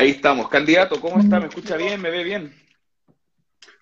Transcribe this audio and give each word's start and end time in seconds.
Ahí 0.00 0.10
estamos. 0.10 0.48
Candidato, 0.48 1.00
¿cómo 1.00 1.18
está? 1.18 1.40
¿Me 1.40 1.48
escucha 1.48 1.76
bien? 1.76 2.00
¿Me 2.00 2.10
ve 2.10 2.22
bien? 2.22 2.54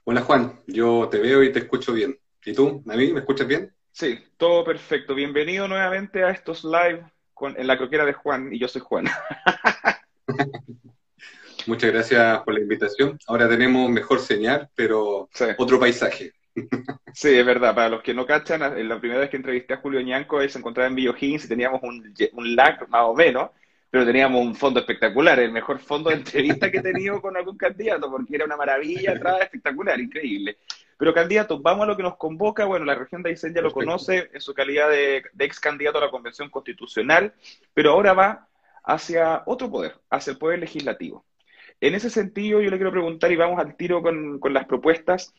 Hola 0.04 0.22
Juan, 0.22 0.58
yo 0.66 1.10
te 1.10 1.18
veo 1.18 1.42
y 1.42 1.52
te 1.52 1.58
escucho 1.58 1.92
bien. 1.92 2.18
¿Y 2.42 2.54
tú, 2.54 2.82
a 2.88 2.96
mí, 2.96 3.12
me 3.12 3.20
escuchas 3.20 3.46
bien? 3.46 3.70
Sí, 3.92 4.18
todo 4.38 4.64
perfecto. 4.64 5.14
Bienvenido 5.14 5.68
nuevamente 5.68 6.24
a 6.24 6.30
estos 6.30 6.64
live 6.64 7.04
con, 7.34 7.54
en 7.60 7.66
la 7.66 7.76
croquera 7.76 8.06
de 8.06 8.14
Juan 8.14 8.50
y 8.50 8.58
yo 8.58 8.66
soy 8.66 8.80
Juan. 8.80 9.04
Muchas 11.66 11.92
gracias 11.92 12.38
por 12.44 12.54
la 12.54 12.60
invitación. 12.60 13.18
Ahora 13.26 13.46
tenemos 13.46 13.90
mejor 13.90 14.18
señal, 14.18 14.70
pero 14.74 15.28
otro 15.58 15.78
paisaje. 15.78 16.32
Sí, 17.12 17.34
es 17.34 17.46
verdad. 17.46 17.74
Para 17.74 17.88
los 17.88 18.02
que 18.02 18.12
no 18.12 18.26
cachan, 18.26 18.60
la 18.60 19.00
primera 19.00 19.20
vez 19.20 19.30
que 19.30 19.38
entrevisté 19.38 19.72
a 19.72 19.78
Julio 19.78 20.02
Ñanco, 20.02 20.40
él 20.40 20.50
se 20.50 20.58
encontraba 20.58 20.86
en 20.86 20.94
BioHins 20.94 21.46
y 21.46 21.48
teníamos 21.48 21.82
un, 21.82 22.14
un 22.32 22.56
lag 22.56 22.86
más 22.90 23.04
o 23.04 23.14
menos, 23.14 23.50
pero 23.90 24.04
teníamos 24.04 24.44
un 24.44 24.54
fondo 24.54 24.80
espectacular, 24.80 25.38
el 25.38 25.52
mejor 25.52 25.78
fondo 25.78 26.10
de 26.10 26.16
entrevista 26.16 26.70
que 26.70 26.78
he 26.78 26.82
tenido 26.82 27.20
con 27.20 27.36
algún 27.36 27.56
candidato, 27.56 28.10
porque 28.10 28.34
era 28.34 28.44
una 28.44 28.56
maravilla, 28.56 29.12
atrás 29.16 29.42
espectacular, 29.42 29.98
increíble. 30.00 30.58
Pero 30.98 31.12
candidato, 31.12 31.60
vamos 31.60 31.84
a 31.84 31.86
lo 31.86 31.96
que 31.96 32.02
nos 32.02 32.16
convoca. 32.16 32.64
Bueno, 32.64 32.84
la 32.84 32.94
región 32.94 33.22
de 33.22 33.30
Aysén 33.30 33.54
ya 33.54 33.60
lo 33.60 33.70
conoce 33.70 34.30
en 34.32 34.40
su 34.40 34.54
calidad 34.54 34.88
de, 34.88 35.24
de 35.32 35.44
ex 35.44 35.60
candidato 35.60 35.98
a 35.98 36.02
la 36.02 36.10
Convención 36.10 36.48
Constitucional, 36.48 37.34
pero 37.74 37.92
ahora 37.92 38.14
va 38.14 38.48
hacia 38.82 39.42
otro 39.46 39.70
poder, 39.70 39.98
hacia 40.10 40.32
el 40.32 40.38
poder 40.38 40.58
legislativo. 40.58 41.24
En 41.80 41.94
ese 41.94 42.08
sentido, 42.08 42.62
yo 42.62 42.70
le 42.70 42.76
quiero 42.76 42.92
preguntar, 42.92 43.30
y 43.30 43.36
vamos 43.36 43.58
al 43.60 43.76
tiro 43.76 44.00
con, 44.00 44.38
con 44.38 44.54
las 44.54 44.64
propuestas, 44.64 45.34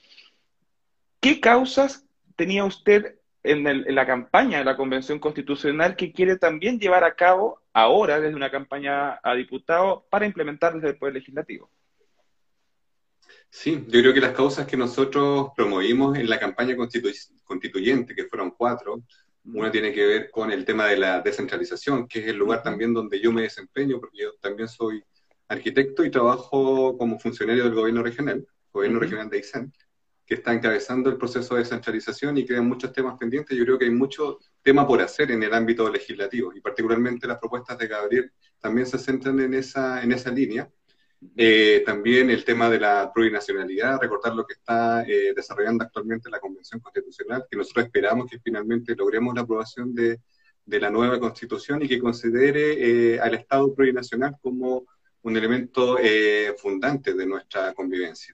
¿qué 1.19 1.39
causas 1.39 2.05
tenía 2.35 2.63
usted 2.63 3.15
en, 3.51 3.95
la 3.95 4.05
campaña 4.05 4.59
de 4.59 4.65
la 4.65 4.77
Convención 4.77 5.19
Constitucional 5.19 5.95
que 5.95 6.11
quiere 6.11 6.37
también 6.37 6.79
llevar 6.79 7.03
a 7.03 7.15
cabo 7.15 7.61
ahora 7.73 8.19
desde 8.19 8.35
una 8.35 8.51
campaña 8.51 9.19
a 9.23 9.35
diputado 9.35 10.05
para 10.09 10.25
implementar 10.25 10.73
desde 10.73 10.89
el 10.89 10.97
Poder 10.97 11.15
Legislativo. 11.15 11.69
Sí, 13.49 13.85
yo 13.87 14.01
creo 14.01 14.13
que 14.13 14.21
las 14.21 14.33
causas 14.33 14.67
que 14.67 14.77
nosotros 14.77 15.49
promovimos 15.55 16.17
en 16.17 16.29
la 16.29 16.39
campaña 16.39 16.75
constituyente, 16.75 18.15
que 18.15 18.25
fueron 18.25 18.51
cuatro, 18.51 19.03
una 19.45 19.71
tiene 19.71 19.93
que 19.93 20.05
ver 20.05 20.31
con 20.31 20.51
el 20.51 20.65
tema 20.65 20.87
de 20.87 20.97
la 20.97 21.21
descentralización, 21.21 22.07
que 22.07 22.19
es 22.19 22.27
el 22.27 22.35
lugar 22.35 22.61
también 22.61 22.93
donde 22.93 23.19
yo 23.19 23.31
me 23.31 23.43
desempeño, 23.43 23.99
porque 23.99 24.23
yo 24.23 24.33
también 24.41 24.67
soy 24.67 25.03
arquitecto 25.47 26.03
y 26.03 26.11
trabajo 26.11 26.97
como 26.97 27.17
funcionario 27.19 27.63
del 27.63 27.73
gobierno 27.73 28.03
regional, 28.03 28.45
gobierno 28.71 28.99
regional 28.99 29.29
de 29.29 29.37
Aysén 29.37 29.73
que 30.27 30.35
está 30.35 30.53
encabezando 30.53 31.09
el 31.09 31.15
proceso 31.17 31.55
de 31.55 31.61
descentralización 31.61 32.37
y 32.37 32.45
quedan 32.45 32.67
muchos 32.67 32.91
temas 32.91 33.17
pendientes. 33.17 33.57
Yo 33.57 33.63
creo 33.63 33.79
que 33.79 33.85
hay 33.85 33.91
mucho 33.91 34.39
tema 34.61 34.85
por 34.85 35.01
hacer 35.01 35.31
en 35.31 35.41
el 35.41 35.53
ámbito 35.53 35.89
legislativo 35.89 36.51
y 36.53 36.59
particularmente 36.59 37.25
las 37.25 37.39
propuestas 37.39 37.77
de 37.77 37.87
Gabriel 37.87 38.31
también 38.59 38.85
se 38.85 38.99
centran 38.99 39.39
en 39.39 39.53
esa, 39.53 40.03
en 40.03 40.11
esa 40.11 40.29
línea. 40.29 40.69
Eh, 41.35 41.81
también 41.85 42.29
el 42.29 42.43
tema 42.43 42.69
de 42.69 42.77
la 42.77 43.09
plurinacionalidad, 43.13 43.99
recordar 44.01 44.35
lo 44.35 44.45
que 44.45 44.55
está 44.55 45.03
eh, 45.03 45.33
desarrollando 45.33 45.85
actualmente 45.85 46.29
la 46.29 46.41
Convención 46.41 46.81
Constitucional, 46.81 47.45
que 47.49 47.57
nosotros 47.57 47.85
esperamos 47.85 48.29
que 48.29 48.39
finalmente 48.39 48.95
logremos 48.97 49.33
la 49.33 49.41
aprobación 49.41 49.95
de, 49.95 50.19
de 50.65 50.79
la 50.79 50.91
nueva 50.91 51.21
Constitución 51.21 51.81
y 51.81 51.87
que 51.87 51.99
considere 51.99 53.13
eh, 53.13 53.19
al 53.21 53.33
Estado 53.33 53.73
plurinacional 53.73 54.35
como 54.41 54.85
un 55.21 55.37
elemento 55.37 55.97
fundante 56.57 57.13
de 57.13 57.25
nuestra 57.25 57.73
convivencia. 57.73 58.33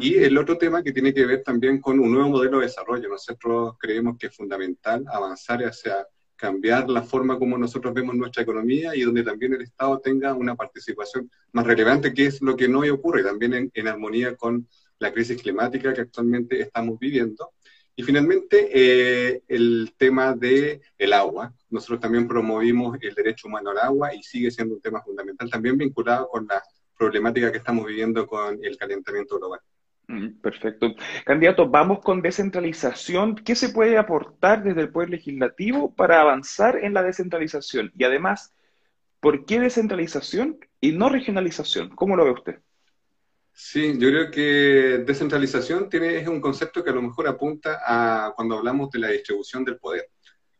Y 0.00 0.16
el 0.16 0.36
otro 0.36 0.58
tema 0.58 0.82
que 0.82 0.92
tiene 0.92 1.14
que 1.14 1.24
ver 1.24 1.42
también 1.42 1.80
con 1.80 1.98
un 1.98 2.12
nuevo 2.12 2.28
modelo 2.28 2.58
de 2.58 2.66
desarrollo. 2.66 3.08
Nosotros 3.08 3.74
creemos 3.78 4.18
que 4.18 4.26
es 4.26 4.36
fundamental 4.36 5.02
avanzar 5.10 5.60
hacia 5.64 6.06
cambiar 6.36 6.88
la 6.88 7.02
forma 7.02 7.38
como 7.38 7.58
nosotros 7.58 7.94
vemos 7.94 8.14
nuestra 8.14 8.42
economía 8.42 8.94
y 8.94 9.00
donde 9.02 9.24
también 9.24 9.54
el 9.54 9.62
Estado 9.62 9.98
tenga 9.98 10.34
una 10.34 10.54
participación 10.54 11.30
más 11.52 11.66
relevante, 11.66 12.12
que 12.12 12.26
es 12.26 12.40
lo 12.42 12.54
que 12.54 12.68
no 12.68 12.80
hoy 12.80 12.90
ocurre, 12.90 13.24
también 13.24 13.70
en, 13.72 13.88
armonía 13.88 14.36
con 14.36 14.68
la 14.98 15.12
crisis 15.12 15.40
climática 15.42 15.94
que 15.94 16.02
actualmente 16.02 16.60
estamos 16.60 16.98
viviendo. 16.98 17.52
Y 17.96 18.02
finalmente, 18.02 18.68
eh, 18.72 19.42
el 19.48 19.94
tema 19.96 20.34
del 20.34 20.80
el 20.98 21.12
agua. 21.12 21.52
Nosotros 21.70 21.98
también 21.98 22.28
promovimos 22.28 22.96
el 23.00 23.14
derecho 23.14 23.48
humano 23.48 23.70
al 23.70 23.78
agua 23.78 24.14
y 24.14 24.22
sigue 24.22 24.50
siendo 24.50 24.74
un 24.74 24.80
tema 24.80 25.02
fundamental, 25.02 25.50
también 25.50 25.76
vinculado 25.76 26.28
con 26.28 26.46
la 26.46 26.62
problemática 26.96 27.50
que 27.50 27.58
estamos 27.58 27.86
viviendo 27.86 28.26
con 28.26 28.62
el 28.62 28.76
calentamiento 28.76 29.38
global. 29.38 29.60
Mm, 30.08 30.40
perfecto. 30.40 30.94
Candidato, 31.24 31.68
vamos 31.68 32.00
con 32.00 32.22
descentralización. 32.22 33.36
¿Qué 33.36 33.54
se 33.54 33.68
puede 33.68 33.98
aportar 33.98 34.62
desde 34.62 34.80
el 34.80 34.90
Poder 34.90 35.10
Legislativo 35.10 35.94
para 35.94 36.22
avanzar 36.22 36.78
en 36.82 36.94
la 36.94 37.02
descentralización? 37.02 37.92
Y 37.96 38.04
además, 38.04 38.54
¿por 39.20 39.44
qué 39.44 39.60
descentralización 39.60 40.58
y 40.80 40.92
no 40.92 41.10
regionalización? 41.10 41.90
¿Cómo 41.90 42.16
lo 42.16 42.24
ve 42.24 42.30
usted? 42.32 42.58
Sí, 43.52 43.98
yo 43.98 44.08
creo 44.08 44.30
que 44.30 45.04
descentralización 45.04 45.90
tiene, 45.90 46.16
es 46.16 46.28
un 46.28 46.40
concepto 46.40 46.82
que 46.82 46.90
a 46.90 46.94
lo 46.94 47.02
mejor 47.02 47.28
apunta 47.28 47.80
a 47.84 48.32
cuando 48.34 48.56
hablamos 48.56 48.90
de 48.90 49.00
la 49.00 49.08
distribución 49.08 49.64
del 49.64 49.78
poder. 49.78 50.08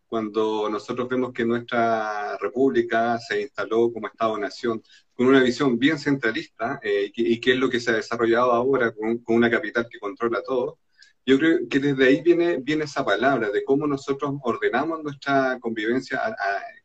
Cuando 0.09 0.71
nosotros 0.71 1.09
vemos 1.09 1.33
que 1.33 1.45
nuestra 1.45 2.37
república 2.39 3.19
se 3.19 3.43
instaló 3.43 3.93
como 3.93 4.09
Estado-nación 4.09 4.83
con 5.15 5.27
una 5.27 5.43
visión 5.43 5.79
bien 5.79 5.99
centralista 5.99 6.81
eh, 6.83 7.11
y, 7.15 7.39
que 7.41 7.53
es 7.53 7.59
lo 7.59 7.69
que 7.69 7.79
se 7.79 7.91
ha 7.91 7.95
desarrollado 7.95 8.53
ahora 8.53 8.93
con, 8.93 9.21
una 9.27 9.51
capital 9.51 9.87
que 9.91 9.99
controla 9.99 10.43
todo. 10.43 10.79
Yo 11.27 11.39
creo 11.39 11.69
que 11.69 11.79
desde 11.79 12.07
ahí 12.07 12.23
viene, 12.23 12.57
viene 12.57 12.85
esa 12.85 13.05
palabra 13.05 13.51
de 13.51 13.63
cómo 13.65 13.87
nosotros 13.87 14.33
ordenamos 14.43 15.03
nuestra 15.03 15.59
convivencia 15.61 16.21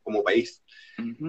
como 0.03 0.21
país. 0.21 0.61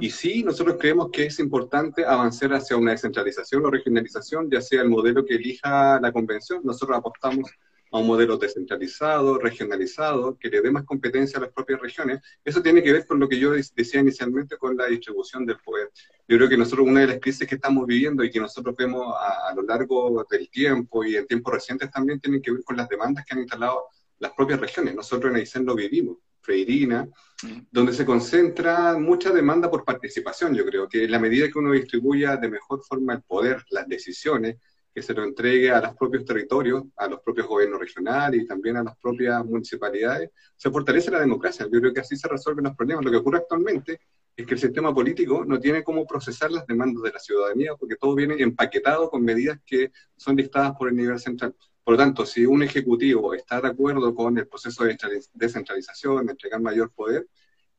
Y 0.00 0.10
sí, 0.10 0.43
nosotros 0.43 0.77
creemos 0.78 1.10
que 1.12 1.27
es 1.27 1.38
importante 1.38 2.04
avanzar 2.04 2.53
hacia 2.54 2.77
una 2.77 2.91
descentralización 2.91 3.65
o 3.65 3.71
regionalización, 3.71 4.50
ya 4.50 4.60
sea 4.60 4.83
el 4.83 4.88
modelo 4.88 5.25
que 5.25 5.37
elija 5.37 6.00
la 6.00 6.12
convención. 6.12 6.60
Nosotros 6.65 6.99
apostamos 6.99 7.50
a 7.94 7.99
un 7.99 8.09
modelo 8.09 8.37
descentralizado, 8.37 9.38
regionalizado, 9.38 10.37
que 10.37 10.49
le 10.49 10.60
dé 10.60 10.69
más 10.69 10.82
competencia 10.82 11.38
a 11.38 11.43
las 11.43 11.53
propias 11.53 11.81
regiones. 11.81 12.21
Eso 12.44 12.60
tiene 12.60 12.82
que 12.82 12.93
ver 12.93 13.06
con 13.06 13.21
lo 13.21 13.28
que 13.28 13.38
yo 13.38 13.53
decía 13.53 14.00
inicialmente 14.00 14.56
con 14.56 14.77
la 14.77 14.87
distribución 14.87 15.47
del 15.47 15.59
poder. 15.65 15.93
Yo 16.27 16.37
creo 16.37 16.49
que 16.49 16.56
nosotros, 16.56 16.88
una 16.88 17.03
de 17.03 17.06
las 17.06 17.21
crisis 17.21 17.47
que 17.47 17.54
estamos 17.54 17.87
viviendo 17.87 18.25
y 18.25 18.33
que 18.33 18.41
nosotros 18.41 18.75
vemos 18.77 19.15
a, 19.16 19.54
lo 19.54 19.62
largo 19.62 20.27
del 20.28 20.50
tiempo 20.50 21.04
y 21.04 21.15
en 21.15 21.28
tiempos 21.28 21.54
recientes 21.54 21.88
también 21.93 22.19
tienen 22.19 22.43
que 22.43 22.50
ver 22.50 22.65
con 22.65 22.77
las 22.77 22.88
demandas 22.88 23.25
que 23.25 23.34
han 23.34 23.43
instalado 23.43 23.84
las 24.19 24.33
propias 24.33 24.59
regiones. 24.59 24.93
Nosotros 24.97 25.31
en 25.31 25.37
Aysén 25.37 25.65
lo 25.65 25.77
vivimos, 25.77 26.16
Freirina, 26.41 27.04
mm. 27.44 27.66
donde 27.71 27.93
se 27.93 28.04
concentra 28.04 28.99
mucha 28.99 29.31
demanda 29.31 29.71
por 29.71 29.84
participación. 29.84 30.53
Yo 30.53 30.66
creo 30.66 30.88
que 30.88 31.04
en 31.04 31.12
la 31.12 31.21
medida 31.21 31.49
que 31.49 31.60
uno 31.60 31.71
distribuya 31.71 32.37
de 32.38 32.49
mejor 32.49 32.83
forma 32.83 33.12
el 33.12 33.22
poder, 33.22 33.65
las 33.71 33.87
decisiones, 33.87 34.56
que 34.94 35.03
se 35.03 35.12
lo 35.12 35.25
entregue 35.25 35.72
a 35.72 35.81
los 35.81 35.97
propios 35.97 36.25
territorios, 36.25 36.84
a 36.97 37.09
los 37.09 37.21
propios 37.21 37.49
gobiernos 37.49 37.81
regionales 37.81 38.43
y 38.43 38.47
también 38.47 38.77
a 38.77 38.84
las 38.84 38.97
propias 38.97 39.44
municipalidades, 39.44 40.31
se 40.56 40.71
fortalece 40.71 41.10
la 41.10 41.19
democracia. 41.19 41.66
Yo 41.71 41.81
creo 41.81 41.93
que 41.93 42.00
así 42.00 42.16
se 42.16 42.28
resuelven 42.28 42.65
los 42.65 42.77
problemas. 42.77 43.04
Lo 43.04 43.10
que 43.10 43.16
ocurre 43.16 43.38
actualmente 43.38 44.00
es 44.37 44.47
que 44.47 44.54
el 44.54 44.60
sistema 44.60 44.94
político 44.94 45.44
no 45.44 45.59
tiene 45.59 45.83
cómo 45.83 46.06
procesar 46.06 46.53
las 46.53 46.65
demandas 46.66 47.03
de 47.03 47.10
la 47.10 47.19
ciudadanía 47.19 47.75
porque 47.75 47.97
todo 47.97 48.15
viene 48.15 48.37
empaquetado 48.41 49.10
con 49.10 49.25
medidas 49.25 49.59
que 49.66 49.91
son 50.16 50.37
dictadas 50.37 50.72
por 50.78 50.88
el 50.88 50.94
nivel 50.97 51.19
central. 51.19 51.56
Por 51.83 51.94
lo 51.94 51.99
tanto, 51.99 52.25
si 52.25 52.47
un 52.47 52.62
ejecutivo 52.62 53.34
está 53.34 53.60
de 53.60 53.69
acuerdo 53.69 54.15
con 54.15 54.38
el 54.38 54.47
proceso 54.47 54.84
de 54.84 54.97
descentralización, 55.34 56.27
de 56.27 56.33
entregar 56.33 56.60
mayor 56.60 56.93
poder, 56.93 57.27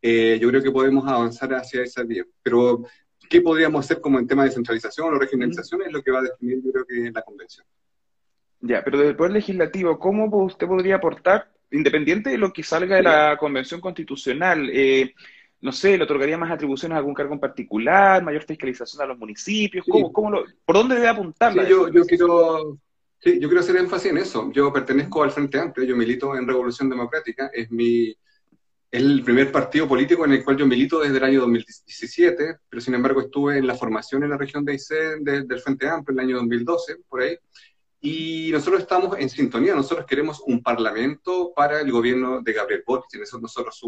eh, 0.01 0.37
yo 0.39 0.49
creo 0.49 0.61
que 0.61 0.71
podemos 0.71 1.07
avanzar 1.07 1.53
hacia 1.53 1.81
esa 1.81 2.03
vía. 2.03 2.25
Pero 2.43 2.83
qué 3.29 3.41
podríamos 3.41 3.85
hacer 3.85 4.01
como 4.01 4.19
en 4.19 4.27
tema 4.27 4.43
de 4.43 4.51
centralización 4.51 5.13
o 5.13 5.19
regionalización 5.19 5.81
es 5.83 5.91
lo 5.91 6.01
que 6.01 6.11
va 6.11 6.19
a 6.19 6.23
definir 6.23 6.61
yo 6.63 6.71
creo 6.71 6.85
que 6.85 7.11
la 7.11 7.21
convención. 7.21 7.65
Ya, 8.61 8.83
pero 8.83 8.97
desde 8.97 9.11
el 9.11 9.15
Poder 9.15 9.33
Legislativo, 9.33 9.99
¿cómo 9.99 10.25
usted 10.43 10.67
podría 10.67 10.95
aportar, 10.95 11.51
independiente 11.71 12.31
de 12.31 12.37
lo 12.37 12.51
que 12.51 12.63
salga 12.63 12.95
de 12.95 13.03
la 13.03 13.37
Convención 13.37 13.79
Constitucional, 13.79 14.69
eh, 14.71 15.13
no 15.61 15.71
sé, 15.71 15.97
le 15.97 16.03
otorgaría 16.03 16.37
más 16.37 16.51
atribuciones 16.51 16.95
a 16.95 16.99
algún 16.99 17.13
cargo 17.13 17.33
en 17.33 17.39
particular, 17.39 18.23
mayor 18.23 18.43
fiscalización 18.43 19.03
a 19.03 19.05
los 19.05 19.17
municipios? 19.17 19.85
¿Cómo, 19.87 20.31
lo, 20.31 20.45
¿Por 20.65 20.75
dónde 20.75 20.95
debe 20.95 21.09
apuntar? 21.09 21.53
Sí, 21.53 21.59
yo, 21.69 21.89
yo, 21.89 22.05
quiero, 22.05 22.77
sí, 23.19 23.39
yo 23.39 23.47
quiero 23.47 23.59
hacer 23.59 23.75
énfasis 23.77 24.11
en 24.11 24.17
eso. 24.17 24.51
Yo 24.51 24.71
pertenezco 24.73 25.23
al 25.23 25.31
Frente 25.31 25.59
Amplio, 25.59 25.85
yo 25.85 25.95
milito 25.95 26.35
en 26.35 26.47
Revolución 26.47 26.89
Democrática, 26.89 27.51
es 27.53 27.69
mi, 27.71 28.15
es 28.91 29.01
el 29.01 29.23
primer 29.23 29.51
partido 29.51 29.87
político 29.87 30.25
en 30.25 30.33
el 30.33 30.43
cual 30.43 30.57
yo 30.57 30.65
milito 30.65 30.99
desde 30.99 31.17
el 31.17 31.23
año 31.23 31.41
2017, 31.41 32.57
pero 32.69 32.81
sin 32.81 32.93
embargo 32.93 33.21
estuve 33.21 33.57
en 33.57 33.67
la 33.67 33.75
formación 33.75 34.23
en 34.23 34.29
la 34.29 34.37
región 34.37 34.63
de 34.63 34.73
Aysén 34.73 35.23
del 35.23 35.59
Frente 35.59 35.87
Amplio 35.87 36.13
en 36.13 36.19
el 36.19 36.25
año 36.25 36.37
2012, 36.37 36.97
por 37.09 37.21
ahí. 37.21 37.37
Y 37.99 38.51
nosotros 38.51 38.81
estamos 38.81 39.17
en 39.17 39.29
sintonía, 39.29 39.73
nosotros 39.73 40.05
queremos 40.05 40.41
un 40.45 40.61
parlamento 40.61 41.53
para 41.55 41.81
el 41.81 41.91
gobierno 41.91 42.41
de 42.41 42.53
Gabriel 42.53 42.83
Boric, 42.85 43.13
en 43.13 43.23
eso 43.23 43.39
nosotros 43.39 43.81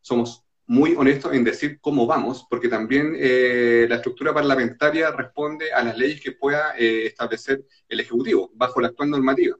somos 0.00 0.44
muy 0.68 0.94
honestos 0.94 1.32
en 1.32 1.44
decir 1.44 1.78
cómo 1.80 2.06
vamos, 2.06 2.46
porque 2.48 2.68
también 2.68 3.14
eh, 3.16 3.86
la 3.88 3.96
estructura 3.96 4.34
parlamentaria 4.34 5.10
responde 5.10 5.72
a 5.72 5.82
las 5.82 5.96
leyes 5.96 6.20
que 6.20 6.32
pueda 6.32 6.74
eh, 6.78 7.06
establecer 7.06 7.64
el 7.88 8.00
Ejecutivo 8.00 8.50
bajo 8.54 8.80
la 8.80 8.88
actual 8.88 9.10
normativa. 9.10 9.56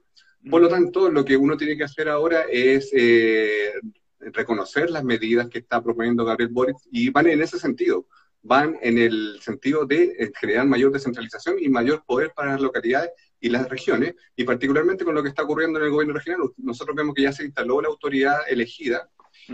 Por 0.49 0.61
lo 0.61 0.67
mm. 0.67 0.71
tanto, 0.71 1.09
lo 1.09 1.25
que 1.25 1.35
uno 1.35 1.57
tiene 1.57 1.75
que 1.75 1.83
hacer 1.83 2.09
ahora 2.09 2.45
es 2.49 2.91
eh, 2.93 3.73
reconocer 4.19 4.89
las 4.89 5.03
medidas 5.03 5.49
que 5.49 5.59
está 5.59 5.81
proponiendo 5.81 6.25
Gabriel 6.25 6.51
Boric 6.51 6.77
y 6.91 7.09
van 7.09 7.27
en 7.27 7.41
ese 7.41 7.59
sentido. 7.59 8.07
van 8.41 8.77
en 8.81 8.97
el 8.97 9.39
sentido 9.41 9.85
de 9.85 10.15
eh, 10.17 10.31
generar 10.39 10.65
mayor 10.65 10.93
descentralización 10.93 11.57
y 11.59 11.67
mayor 11.67 12.03
poder 12.05 12.31
para 12.33 12.53
las 12.53 12.61
localidades 12.61 13.11
y 13.41 13.49
las 13.49 13.67
regiones, 13.69 14.15
y 14.35 14.45
particularmente 14.45 15.03
con 15.03 15.13
lo 15.13 15.21
que 15.21 15.29
está 15.29 15.43
ocurriendo 15.43 15.79
en 15.79 15.85
el 15.85 15.91
gobierno 15.91 16.13
regional. 16.13 16.49
Nosotros 16.57 16.95
vemos 16.95 17.13
que 17.15 17.23
ya 17.23 17.33
se 17.33 17.43
instaló 17.43 17.81
la 17.81 17.89
autoridad 17.89 18.37
elegida 18.49 19.09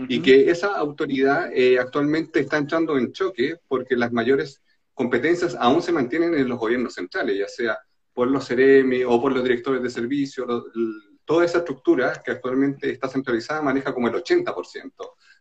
y 0.08 0.20
que 0.20 0.50
esa 0.50 0.76
autoridad 0.76 1.50
eh, 1.52 1.78
actualmente 1.78 2.40
está 2.40 2.58
entrando 2.58 2.96
en 2.98 3.12
choque 3.12 3.56
porque 3.66 3.96
las 3.96 4.12
mayores 4.12 4.62
competencias 4.94 5.56
aún 5.58 5.82
se 5.82 5.92
mantienen 5.92 6.34
en 6.34 6.48
los 6.48 6.58
gobiernos 6.58 6.94
centrales, 6.94 7.38
ya 7.38 7.48
sea 7.48 7.78
por 8.12 8.28
los 8.28 8.46
CEREMI 8.46 9.04
o 9.04 9.20
por 9.20 9.32
los 9.32 9.42
directores 9.42 9.82
de 9.82 9.90
servicio, 9.90 10.46
toda 11.26 11.44
esa 11.44 11.58
estructura 11.58 12.22
que 12.24 12.30
actualmente 12.30 12.90
está 12.90 13.08
centralizada 13.08 13.60
maneja 13.60 13.92
como 13.92 14.08
el 14.08 14.14
80% 14.14 14.92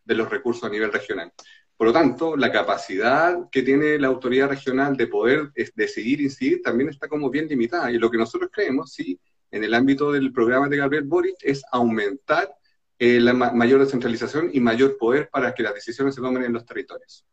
de 0.04 0.16
los 0.16 0.30
recursos 0.30 0.64
a 0.66 0.70
nivel 0.70 0.92
regional. 0.92 1.32
Por 1.78 1.88
lo 1.88 1.94
tanto, 1.94 2.36
la 2.36 2.52
capacidad 2.52 3.50
que 3.52 3.62
tiene 3.62 4.00
la 4.00 4.08
autoridad 4.08 4.50
regional 4.50 4.96
de 4.98 5.08
poder 5.08 5.52
decidir 5.76 6.22
incidir 6.22 6.62
también 6.62 6.90
está 6.90 7.08
como 7.08 7.30
bien 7.30 7.48
limitada. 7.48 7.92
Y 7.92 7.98
lo 7.98 8.10
que 8.10 8.18
nosotros 8.18 8.50
creemos, 8.52 8.94
sí, 8.94 9.20
en 9.52 9.64
el 9.64 9.74
ámbito 9.74 10.12
del 10.12 10.32
programa 10.32 10.70
de 10.70 10.78
Gabriel 10.78 11.04
Boric, 11.04 11.36
es 11.42 11.64
aumentar 11.72 12.50
eh, 12.98 13.20
la 13.20 13.34
mayor 13.34 13.82
descentralización 13.82 14.50
y 14.54 14.62
mayor 14.62 14.98
poder 14.98 15.30
para 15.30 15.54
que 15.54 15.64
las 15.64 15.74
decisiones 15.74 16.16
se 16.16 16.22
tomen 16.22 16.44
en 16.44 16.54
los 16.54 16.66
territorios. 16.66 17.26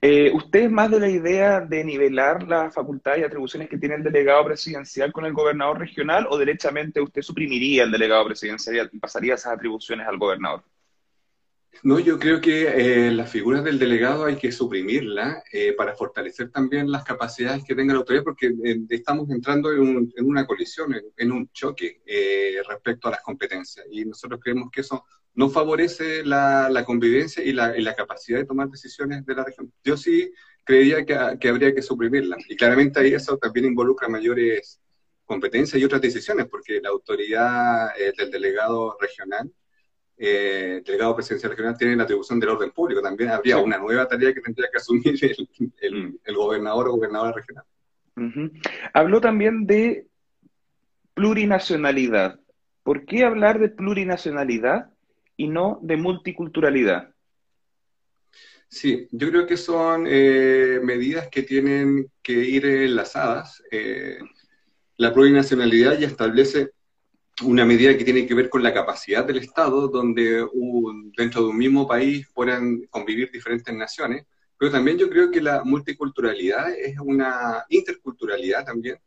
Eh, 0.00 0.30
¿Usted 0.32 0.60
es 0.60 0.70
más 0.70 0.90
de 0.90 1.00
la 1.00 1.08
idea 1.08 1.60
de 1.60 1.82
nivelar 1.82 2.44
las 2.44 2.72
facultades 2.72 3.20
y 3.20 3.24
atribuciones 3.24 3.68
que 3.68 3.78
tiene 3.78 3.96
el 3.96 4.04
delegado 4.04 4.44
presidencial 4.44 5.12
con 5.12 5.26
el 5.26 5.32
gobernador 5.32 5.78
regional 5.78 6.26
o 6.30 6.38
derechamente 6.38 7.00
usted 7.00 7.22
suprimiría 7.22 7.82
el 7.82 7.90
delegado 7.90 8.26
presidencial 8.26 8.88
y 8.92 8.98
pasaría 8.98 9.34
esas 9.34 9.54
atribuciones 9.54 10.06
al 10.06 10.18
gobernador? 10.18 10.62
No, 11.84 12.00
yo 12.00 12.18
creo 12.18 12.40
que 12.40 13.06
eh, 13.06 13.10
las 13.12 13.30
figuras 13.30 13.62
del 13.62 13.78
delegado 13.78 14.24
hay 14.24 14.36
que 14.36 14.50
suprimirla 14.50 15.44
eh, 15.52 15.74
para 15.74 15.94
fortalecer 15.94 16.50
también 16.50 16.90
las 16.90 17.04
capacidades 17.04 17.62
que 17.64 17.74
tenga 17.74 17.92
la 17.92 18.00
autoridad, 18.00 18.24
porque 18.24 18.52
eh, 18.64 18.80
estamos 18.88 19.30
entrando 19.30 19.70
en, 19.72 20.10
una 20.18 20.44
colisión, 20.44 20.92
en, 21.16 21.32
un 21.32 21.48
choque 21.52 22.00
respecto 22.68 23.06
a 23.06 23.12
las 23.12 23.22
competencias. 23.22 23.86
Y 23.92 24.04
nosotros 24.04 24.40
creemos 24.42 24.70
que 24.72 24.80
eso 24.80 25.04
no 25.38 25.48
favorece 25.48 26.24
la, 26.24 26.82
convivencia 26.84 27.44
y 27.44 27.52
la, 27.52 27.94
capacidad 27.94 28.40
de 28.40 28.44
tomar 28.44 28.68
decisiones 28.68 29.24
de 29.24 29.36
la 29.36 29.44
región. 29.44 29.72
Yo 29.84 29.96
sí 29.96 30.32
creería 30.64 31.06
que, 31.06 31.16
que 31.38 31.48
habría 31.48 31.72
que 31.72 31.80
suprimirla. 31.80 32.36
Y 32.48 32.56
claramente 32.56 32.98
ahí 32.98 33.14
eso 33.14 33.38
también 33.38 33.66
involucra 33.66 34.08
mayores 34.08 34.80
competencias 35.24 35.80
y 35.80 35.84
otras 35.84 36.00
decisiones, 36.00 36.46
porque 36.46 36.80
la 36.80 36.88
autoridad 36.88 37.90
del 38.16 38.32
delegado 38.32 38.96
regional 39.00 39.48
eh, 40.16 40.82
delegado 40.84 41.14
presidencial 41.14 41.52
regional 41.52 41.78
tiene 41.78 41.94
la 41.94 42.02
atribución 42.02 42.40
del 42.40 42.48
orden 42.48 42.72
público. 42.72 43.00
También 43.00 43.30
habría 43.30 43.58
una 43.58 43.78
nueva 43.78 44.08
tarea 44.08 44.34
que 44.34 44.40
tendría 44.40 44.68
que 44.68 44.78
asumir 44.78 45.16
el, 45.80 46.18
el, 46.24 46.34
gobernador 46.34 46.88
o 46.88 46.92
gobernadora 46.94 47.30
regional. 47.30 47.64
Habló 48.92 49.20
también 49.20 49.68
de 49.68 50.08
plurinacionalidad. 51.14 52.40
¿Por 52.82 53.04
qué 53.04 53.22
hablar 53.22 53.60
de 53.60 53.68
plurinacionalidad 53.68 54.90
y 55.38 55.48
no 55.48 55.78
de 55.82 55.96
multiculturalidad? 55.96 57.14
Sí, 58.68 59.08
yo 59.12 59.30
creo 59.30 59.46
que 59.46 59.56
son 59.56 60.04
eh, 60.06 60.78
medidas 60.82 61.28
que 61.28 61.42
tienen 61.42 62.10
que 62.22 62.32
ir 62.32 62.66
enlazadas. 62.66 63.62
Eh, 63.70 64.18
la 64.98 65.14
plurinacionalidad 65.14 65.98
ya 65.98 66.06
establece 66.06 66.72
una 67.44 67.64
medida 67.64 67.96
que 67.96 68.04
tiene 68.04 68.26
que 68.26 68.34
ver 68.34 68.50
con 68.50 68.62
la 68.62 68.74
capacidad 68.74 69.24
del 69.24 69.38
Estado, 69.38 69.88
donde 69.88 70.44
dentro 71.16 71.42
de 71.44 71.48
un 71.48 71.56
mismo 71.56 71.86
país 71.86 72.26
puedan 72.34 72.82
convivir 72.90 73.30
diferentes 73.30 73.72
naciones, 73.74 74.26
pero 74.58 74.72
también 74.72 74.98
yo 74.98 75.08
creo 75.08 75.30
que 75.30 75.40
la 75.40 75.62
multiculturalidad 75.64 76.70
es 76.72 76.98
una 76.98 77.64
interculturalidad 77.68 78.66
también, 78.66 78.98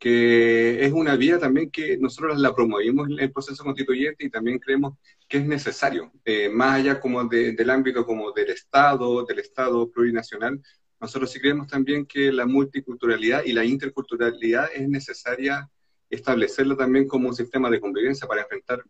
que 0.00 0.84
es 0.84 0.92
una 0.92 1.14
vía 1.14 1.38
también 1.38 1.70
que 1.70 1.98
nosotros 1.98 2.38
la 2.40 2.54
promovimos 2.54 3.08
en 3.10 3.20
el 3.20 3.30
proceso 3.30 3.62
constituyente 3.62 4.24
y 4.24 4.30
también 4.30 4.58
creemos 4.58 4.94
que 5.28 5.38
es 5.38 5.46
necesario, 5.46 6.10
eh, 6.24 6.48
más 6.48 6.80
allá 6.80 6.98
como 6.98 7.22
del 7.24 7.70
ámbito 7.70 8.04
como 8.04 8.32
del 8.32 8.50
Estado, 8.50 9.24
del 9.24 9.38
Estado 9.38 9.88
plurinacional, 9.90 10.60
nosotros 11.00 11.30
sí 11.30 11.38
creemos 11.38 11.66
también 11.66 12.06
que 12.06 12.32
la 12.32 12.46
multiculturalidad 12.46 13.44
y 13.44 13.52
la 13.52 13.64
interculturalidad 13.64 14.70
es 14.74 14.88
necesaria 14.88 15.68
establecerlo 16.10 16.76
también 16.76 17.06
como 17.06 17.28
un 17.28 17.34
sistema 17.34 17.70
de 17.70 17.80
convivencia 17.80 18.26
para 18.26 18.42
enfrentar 18.42 18.82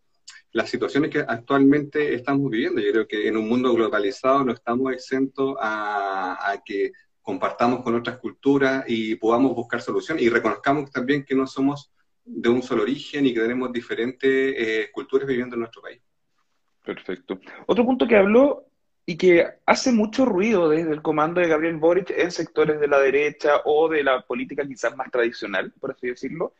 las 0.53 0.71
situaciones 0.71 1.11
que 1.11 1.21
actualmente 1.21 2.15
estamos 2.15 2.51
viviendo. 2.51 2.81
Yo 2.81 2.91
creo 2.93 3.07
que 3.07 3.29
en 3.29 3.37
un 3.37 3.49
mundo 3.49 3.73
globalizado 3.75 4.45
no 4.45 4.53
estamos 4.53 4.93
exentos 4.93 5.57
a, 5.61 6.61
que 6.65 6.93
compartamos 7.23 7.83
con 7.83 7.95
otras 7.95 8.19
culturas 8.19 8.85
y 8.89 9.15
podamos 9.17 9.55
buscar 9.55 9.81
soluciones 9.81 10.23
y 10.23 10.29
reconozcamos 10.29 10.91
también 10.91 11.25
que 11.25 11.35
no 11.35 11.47
somos 11.47 11.93
de 12.25 12.49
un 12.49 12.63
solo 12.63 12.83
origen 12.83 13.27
y 13.27 13.35
que 13.35 13.41
tenemos 13.41 13.73
diferentes 13.73 14.55
eh, 14.57 14.91
culturas 14.93 15.27
viviendo 15.27 15.57
en 15.57 15.61
nuestro 15.61 15.83
país. 15.83 16.01
Perfecto. 16.85 17.39
Otro 17.67 17.85
punto 17.85 18.07
que 18.07 18.17
habló 18.17 18.67
y 19.07 19.17
que 19.17 19.47
hace 19.67 19.93
mucho 19.93 20.25
ruido 20.25 20.69
desde 20.69 20.93
el 20.93 21.03
comando 21.03 21.41
de 21.41 21.49
Gabriel 21.49 21.77
Boric 21.77 22.11
en 22.11 22.31
sectores 22.31 22.79
de 22.79 22.89
la 22.89 23.01
derecha 23.01 23.61
o 23.65 23.89
de 23.89 24.05
la 24.05 24.23
política 24.23 24.67
quizás 24.67 24.97
más 24.97 25.11
tradicional, 25.11 25.73
por 25.81 25.93
así 25.93 26.09
decirlo, 26.09 26.55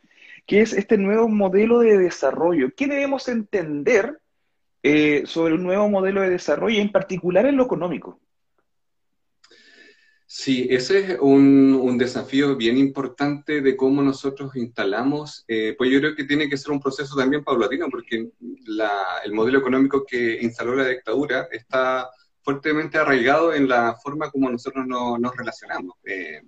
que 0.45 0.61
es 0.61 0.73
este 0.73 0.97
nuevo 0.97 1.27
modelo 1.29 1.79
de 1.79 1.97
desarrollo. 1.97 2.73
¿Qué 2.75 2.87
debemos 2.87 3.27
entender 3.27 4.19
eh, 4.83 5.23
sobre 5.25 5.53
un 5.53 5.63
nuevo 5.63 5.87
modelo 5.89 6.21
de 6.21 6.29
desarrollo, 6.29 6.81
en 6.81 6.91
particular 6.91 7.45
en 7.45 7.57
lo 7.57 7.63
económico? 7.63 8.19
Sí, 10.33 10.65
ese 10.69 10.99
es 10.99 11.17
un, 11.19 11.97
desafío 11.97 12.55
bien 12.55 12.77
importante 12.77 13.59
de 13.59 13.75
cómo 13.75 14.01
nosotros 14.01 14.55
instalamos, 14.55 15.43
eh, 15.45 15.75
pues 15.77 15.91
yo 15.91 15.99
creo 15.99 16.15
que 16.15 16.23
tiene 16.23 16.47
que 16.47 16.55
ser 16.55 16.71
un 16.71 16.79
proceso 16.79 17.17
también 17.17 17.43
paulatino, 17.43 17.89
porque 17.89 18.29
el 19.25 19.33
modelo 19.33 19.59
económico 19.59 20.05
que 20.07 20.41
instaló 20.41 20.73
la 20.73 20.87
dictadura 20.87 21.49
está 21.51 22.09
fuertemente 22.43 22.97
arraigado 22.97 23.53
en 23.53 23.67
la 23.67 23.97
forma 24.01 24.31
como 24.31 24.49
nosotros 24.49 24.87
nos 24.87 25.35
relacionamos. 25.35 25.97
Eh, 26.05 26.41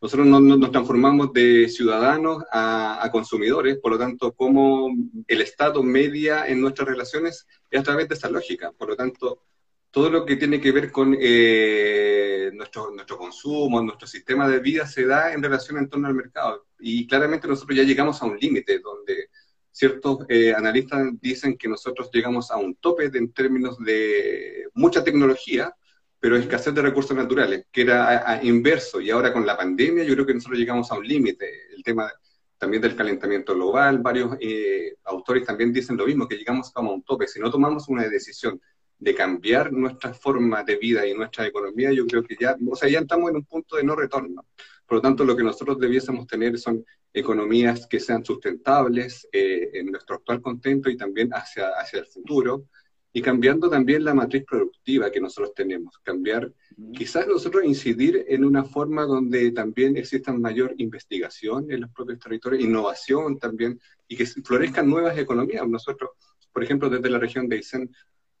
nosotros 0.00 0.26
nos 0.26 0.70
transformamos 0.70 1.30
de 1.34 1.68
ciudadanos 1.68 2.42
a, 2.50 3.06
consumidores, 3.12 3.76
por 3.76 3.92
lo 3.92 3.98
tanto, 3.98 4.32
como 4.32 4.88
el 5.26 5.42
Estado 5.42 5.82
media 5.82 6.46
en 6.46 6.62
nuestras 6.62 6.88
relaciones 6.88 7.46
es 7.70 7.80
a 7.80 7.82
través 7.82 8.08
de 8.08 8.14
esa 8.14 8.30
lógica. 8.30 8.72
Por 8.72 8.88
lo 8.88 8.96
tanto, 8.96 9.42
todo 9.90 10.10
lo 10.10 10.26
que 10.26 10.36
tiene 10.36 10.60
que 10.60 10.72
ver 10.72 10.92
con 10.92 11.16
eh, 11.18 12.50
nuestro, 12.54 12.90
nuestro 12.90 13.16
consumo, 13.16 13.82
nuestro 13.82 14.06
sistema 14.06 14.48
de 14.48 14.58
vida, 14.60 14.86
se 14.86 15.06
da 15.06 15.32
en 15.32 15.42
relación 15.42 15.78
en 15.78 15.88
torno 15.88 16.08
al 16.08 16.14
mercado. 16.14 16.66
Y 16.78 17.06
claramente 17.06 17.48
nosotros 17.48 17.76
ya 17.76 17.84
llegamos 17.84 18.20
a 18.22 18.26
un 18.26 18.38
límite 18.38 18.78
donde 18.80 19.30
ciertos 19.70 20.26
eh, 20.28 20.52
analistas 20.52 21.08
dicen 21.20 21.56
que 21.56 21.68
nosotros 21.68 22.10
llegamos 22.12 22.50
a 22.50 22.56
un 22.56 22.74
tope 22.76 23.10
en 23.14 23.32
términos 23.32 23.78
de 23.78 24.68
mucha 24.74 25.04
tecnología, 25.04 25.72
pero 26.20 26.36
escasez 26.36 26.74
de 26.74 26.82
recursos 26.82 27.16
naturales, 27.16 27.66
que 27.70 27.82
era 27.82 28.40
inverso, 28.42 29.00
y 29.00 29.10
ahora 29.10 29.32
con 29.32 29.46
la 29.46 29.56
pandemia 29.56 30.02
yo 30.02 30.14
creo 30.14 30.26
que 30.26 30.34
nosotros 30.34 30.58
llegamos 30.58 30.90
a 30.90 30.96
un 30.96 31.06
límite, 31.06 31.48
el 31.76 31.82
tema 31.84 32.10
también 32.58 32.82
del 32.82 32.96
calentamiento 32.96 33.54
global, 33.54 33.98
varios 33.98 34.36
eh, 34.40 34.96
autores 35.04 35.44
también 35.44 35.72
dicen 35.72 35.96
lo 35.96 36.06
mismo, 36.06 36.26
que 36.26 36.36
llegamos 36.36 36.72
a 36.74 36.80
un 36.80 37.04
tope, 37.04 37.28
si 37.28 37.38
no 37.38 37.50
tomamos 37.50 37.88
una 37.88 38.08
decisión 38.08 38.60
de 38.98 39.14
cambiar 39.14 39.72
nuestra 39.72 40.12
forma 40.12 40.64
de 40.64 40.76
vida 40.76 41.06
y 41.06 41.14
nuestra 41.14 41.46
economía, 41.46 41.92
yo 41.92 42.06
creo 42.06 42.22
que 42.22 42.36
ya, 42.38 42.56
o 42.68 42.74
sea, 42.74 42.88
ya 42.88 43.00
estamos 43.00 43.30
en 43.30 43.36
un 43.36 43.44
punto 43.44 43.76
de 43.76 43.84
no 43.84 43.94
retorno. 43.94 44.46
Por 44.86 44.96
lo 44.96 45.02
tanto, 45.02 45.24
lo 45.24 45.36
que 45.36 45.44
nosotros 45.44 45.78
debiésemos 45.78 46.26
tener 46.26 46.58
son 46.58 46.84
economías 47.12 47.86
que 47.86 48.00
sean 48.00 48.24
sustentables 48.24 49.28
eh, 49.32 49.70
en 49.74 49.86
nuestro 49.92 50.16
actual 50.16 50.40
contento 50.40 50.90
y 50.90 50.96
también 50.96 51.30
hacia, 51.32 51.68
hacia 51.78 52.00
el 52.00 52.06
futuro, 52.06 52.66
y 53.12 53.22
cambiando 53.22 53.70
también 53.70 54.04
la 54.04 54.14
matriz 54.14 54.44
productiva 54.44 55.10
que 55.10 55.20
nosotros 55.20 55.54
tenemos, 55.54 55.98
cambiar, 56.02 56.52
quizás 56.92 57.26
nosotros 57.26 57.64
incidir 57.64 58.24
en 58.28 58.44
una 58.44 58.64
forma 58.64 59.04
donde 59.04 59.50
también 59.52 59.96
exista 59.96 60.32
mayor 60.32 60.74
investigación 60.78 61.70
en 61.70 61.82
los 61.82 61.90
propios 61.90 62.18
territorios, 62.18 62.62
innovación 62.62 63.38
también, 63.38 63.80
y 64.06 64.16
que 64.16 64.26
florezcan 64.26 64.88
nuevas 64.88 65.16
economías. 65.18 65.66
Nosotros, 65.66 66.10
por 66.52 66.62
ejemplo, 66.62 66.90
desde 66.90 67.08
la 67.10 67.18
región 67.18 67.48
de 67.48 67.56
Aysén, 67.56 67.90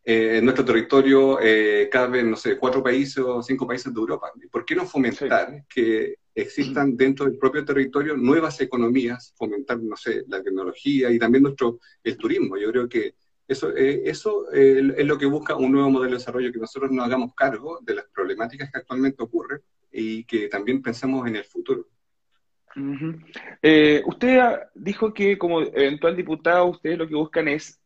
eh, 0.08 0.38
en 0.38 0.44
nuestro 0.46 0.64
territorio 0.64 1.38
eh, 1.38 1.86
caben, 1.92 2.30
no 2.30 2.36
sé, 2.36 2.56
cuatro 2.56 2.82
países 2.82 3.18
o 3.18 3.42
cinco 3.42 3.66
países 3.66 3.92
de 3.92 4.00
Europa. 4.00 4.32
¿Por 4.50 4.64
qué 4.64 4.74
no 4.74 4.86
fomentar 4.86 5.66
que 5.68 6.14
existan 6.34 6.96
dentro 6.96 7.26
del 7.26 7.36
propio 7.36 7.62
territorio 7.62 8.16
nuevas 8.16 8.58
economías, 8.62 9.34
fomentar, 9.36 9.78
no 9.78 9.96
sé, 9.96 10.24
la 10.26 10.42
tecnología 10.42 11.10
y 11.10 11.18
también 11.18 11.42
nuestro, 11.42 11.78
el 12.02 12.16
turismo? 12.16 12.56
Yo 12.56 12.70
creo 12.70 12.88
que 12.88 13.16
eso, 13.46 13.76
eh, 13.76 14.00
eso 14.06 14.50
eh, 14.50 14.94
es 14.96 15.06
lo 15.06 15.18
que 15.18 15.26
busca 15.26 15.56
un 15.56 15.72
nuevo 15.72 15.90
modelo 15.90 16.12
de 16.12 16.18
desarrollo, 16.20 16.52
que 16.52 16.58
nosotros 16.58 16.90
nos 16.90 17.04
hagamos 17.04 17.34
cargo 17.34 17.78
de 17.82 17.96
las 17.96 18.06
problemáticas 18.06 18.72
que 18.72 18.78
actualmente 18.78 19.22
ocurren 19.22 19.60
y 19.92 20.24
que 20.24 20.48
también 20.48 20.80
pensemos 20.80 21.28
en 21.28 21.36
el 21.36 21.44
futuro. 21.44 21.86
Eh, 23.60 24.02
usted 24.06 24.40
dijo 24.74 25.12
que 25.12 25.36
como 25.36 25.60
eventual 25.60 26.16
diputado, 26.16 26.64
ustedes 26.64 26.96
lo 26.96 27.06
que 27.06 27.14
buscan 27.14 27.48
es 27.48 27.77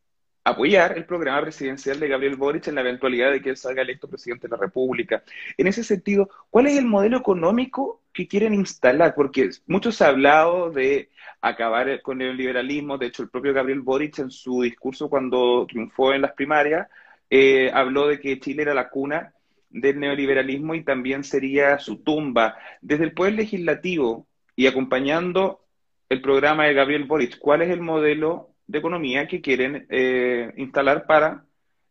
apoyar 0.44 0.96
el 0.96 1.04
programa 1.04 1.40
presidencial 1.42 2.00
de 2.00 2.08
Gabriel 2.08 2.36
Boric 2.36 2.66
en 2.66 2.74
la 2.74 2.80
eventualidad 2.80 3.30
de 3.30 3.40
que 3.40 3.50
él 3.50 3.56
salga 3.56 3.82
electo 3.82 4.08
presidente 4.08 4.48
de 4.48 4.56
la 4.56 4.60
República. 4.60 5.22
En 5.56 5.66
ese 5.66 5.84
sentido, 5.84 6.28
¿cuál 6.50 6.66
es 6.66 6.78
el 6.78 6.86
modelo 6.86 7.18
económico 7.18 8.02
que 8.12 8.26
quieren 8.26 8.54
instalar? 8.54 9.14
Porque 9.14 9.50
mucho 9.66 9.92
se 9.92 10.04
ha 10.04 10.08
hablado 10.08 10.70
de 10.70 11.10
acabar 11.40 12.02
con 12.02 12.22
el 12.22 12.36
liberalismo, 12.36 12.98
de 12.98 13.06
hecho 13.06 13.22
el 13.22 13.30
propio 13.30 13.52
Gabriel 13.52 13.80
Boric 13.80 14.18
en 14.18 14.30
su 14.30 14.62
discurso 14.62 15.08
cuando 15.08 15.66
triunfó 15.68 16.12
en 16.12 16.22
las 16.22 16.32
primarias, 16.32 16.88
eh, 17.30 17.70
habló 17.72 18.08
de 18.08 18.20
que 18.20 18.40
Chile 18.40 18.62
era 18.62 18.74
la 18.74 18.90
cuna 18.90 19.32
del 19.70 19.98
neoliberalismo 19.98 20.74
y 20.74 20.84
también 20.84 21.24
sería 21.24 21.78
su 21.78 22.02
tumba. 22.02 22.56
Desde 22.80 23.04
el 23.04 23.14
Poder 23.14 23.34
Legislativo 23.34 24.26
y 24.54 24.66
acompañando 24.66 25.64
el 26.08 26.20
programa 26.20 26.66
de 26.66 26.74
Gabriel 26.74 27.04
Boric, 27.04 27.38
¿cuál 27.38 27.62
es 27.62 27.70
el 27.70 27.80
modelo 27.80 28.51
de 28.72 28.78
economía 28.78 29.28
que 29.28 29.42
quieren 29.42 29.86
eh, 29.90 30.50
instalar 30.56 31.06
para 31.06 31.44